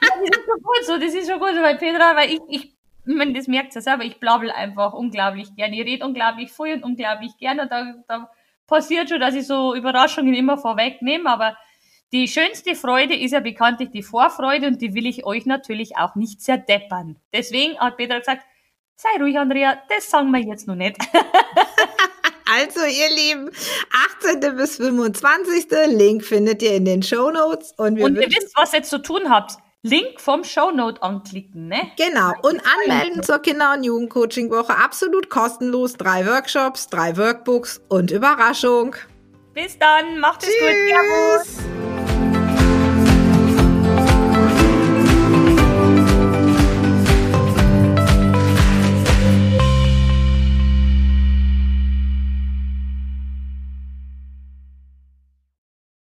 Das 0.00 0.20
ist 0.20 0.44
schon 0.44 0.62
gut 0.62 0.84
so, 0.84 0.98
das 0.98 1.14
ist 1.14 1.30
schon 1.30 1.40
gut 1.40 1.54
so, 1.54 1.62
weil 1.62 1.78
Petra, 1.78 2.14
weil 2.14 2.32
ich, 2.32 2.40
ich, 2.48 2.74
man, 3.04 3.34
das 3.34 3.48
merkt 3.48 3.74
ihr 3.74 3.82
selber, 3.82 4.04
ich 4.04 4.20
blabbel 4.20 4.50
einfach 4.50 4.92
unglaublich 4.92 5.56
gern. 5.56 5.72
Ich 5.72 5.80
rede 5.80 6.04
unglaublich 6.04 6.52
viel 6.52 6.74
und 6.74 6.84
unglaublich 6.84 7.36
gern 7.38 7.60
und 7.60 7.72
da, 7.72 7.94
da 8.06 8.30
passiert 8.72 9.10
schon, 9.10 9.20
dass 9.20 9.34
ich 9.34 9.46
so 9.46 9.74
Überraschungen 9.74 10.32
immer 10.32 10.56
vorwegnehme, 10.56 11.28
aber 11.28 11.58
die 12.10 12.26
schönste 12.26 12.74
Freude 12.74 13.14
ist 13.14 13.32
ja 13.32 13.40
bekanntlich 13.40 13.90
die 13.90 14.02
Vorfreude 14.02 14.66
und 14.66 14.80
die 14.80 14.94
will 14.94 15.06
ich 15.06 15.26
euch 15.26 15.44
natürlich 15.44 15.96
auch 15.98 16.14
nicht 16.14 16.40
zerdeppern. 16.40 17.18
Deswegen 17.34 17.78
hat 17.78 17.98
Peter 17.98 18.18
gesagt, 18.18 18.42
sei 18.96 19.20
ruhig, 19.20 19.38
Andrea, 19.38 19.78
das 19.90 20.10
sagen 20.10 20.30
wir 20.30 20.40
jetzt 20.40 20.66
noch 20.66 20.76
nicht. 20.76 20.96
Also, 22.54 22.80
ihr 22.80 23.08
Lieben, 23.16 23.50
18. 24.20 24.56
bis 24.56 24.76
25. 24.76 25.68
Link 25.86 26.22
findet 26.22 26.60
ihr 26.60 26.74
in 26.74 26.84
den 26.84 27.02
Show 27.02 27.30
Notes. 27.30 27.72
Und, 27.78 27.98
und 27.98 28.16
ihr 28.16 28.28
wisst, 28.28 28.54
was 28.56 28.74
ihr 28.74 28.82
zu 28.82 29.00
tun 29.00 29.30
habt. 29.30 29.56
Link 29.84 30.20
vom 30.20 30.44
Shownote 30.44 31.02
anklicken, 31.02 31.66
ne? 31.66 31.90
Genau. 31.96 32.32
Und 32.42 32.62
anmelden 32.64 33.24
zur 33.24 33.40
Kinder- 33.40 33.74
und 33.74 33.82
Jugendcoaching-Woche 33.82 34.76
absolut 34.76 35.28
kostenlos. 35.28 35.94
Drei 35.94 36.24
Workshops, 36.24 36.88
drei 36.88 37.16
Workbooks 37.16 37.82
und 37.88 38.12
Überraschung. 38.12 38.94
Bis 39.54 39.76
dann. 39.76 40.20
Macht 40.20 40.44
es 40.44 40.50
gut. 40.50 40.68
Servus. 40.88 41.81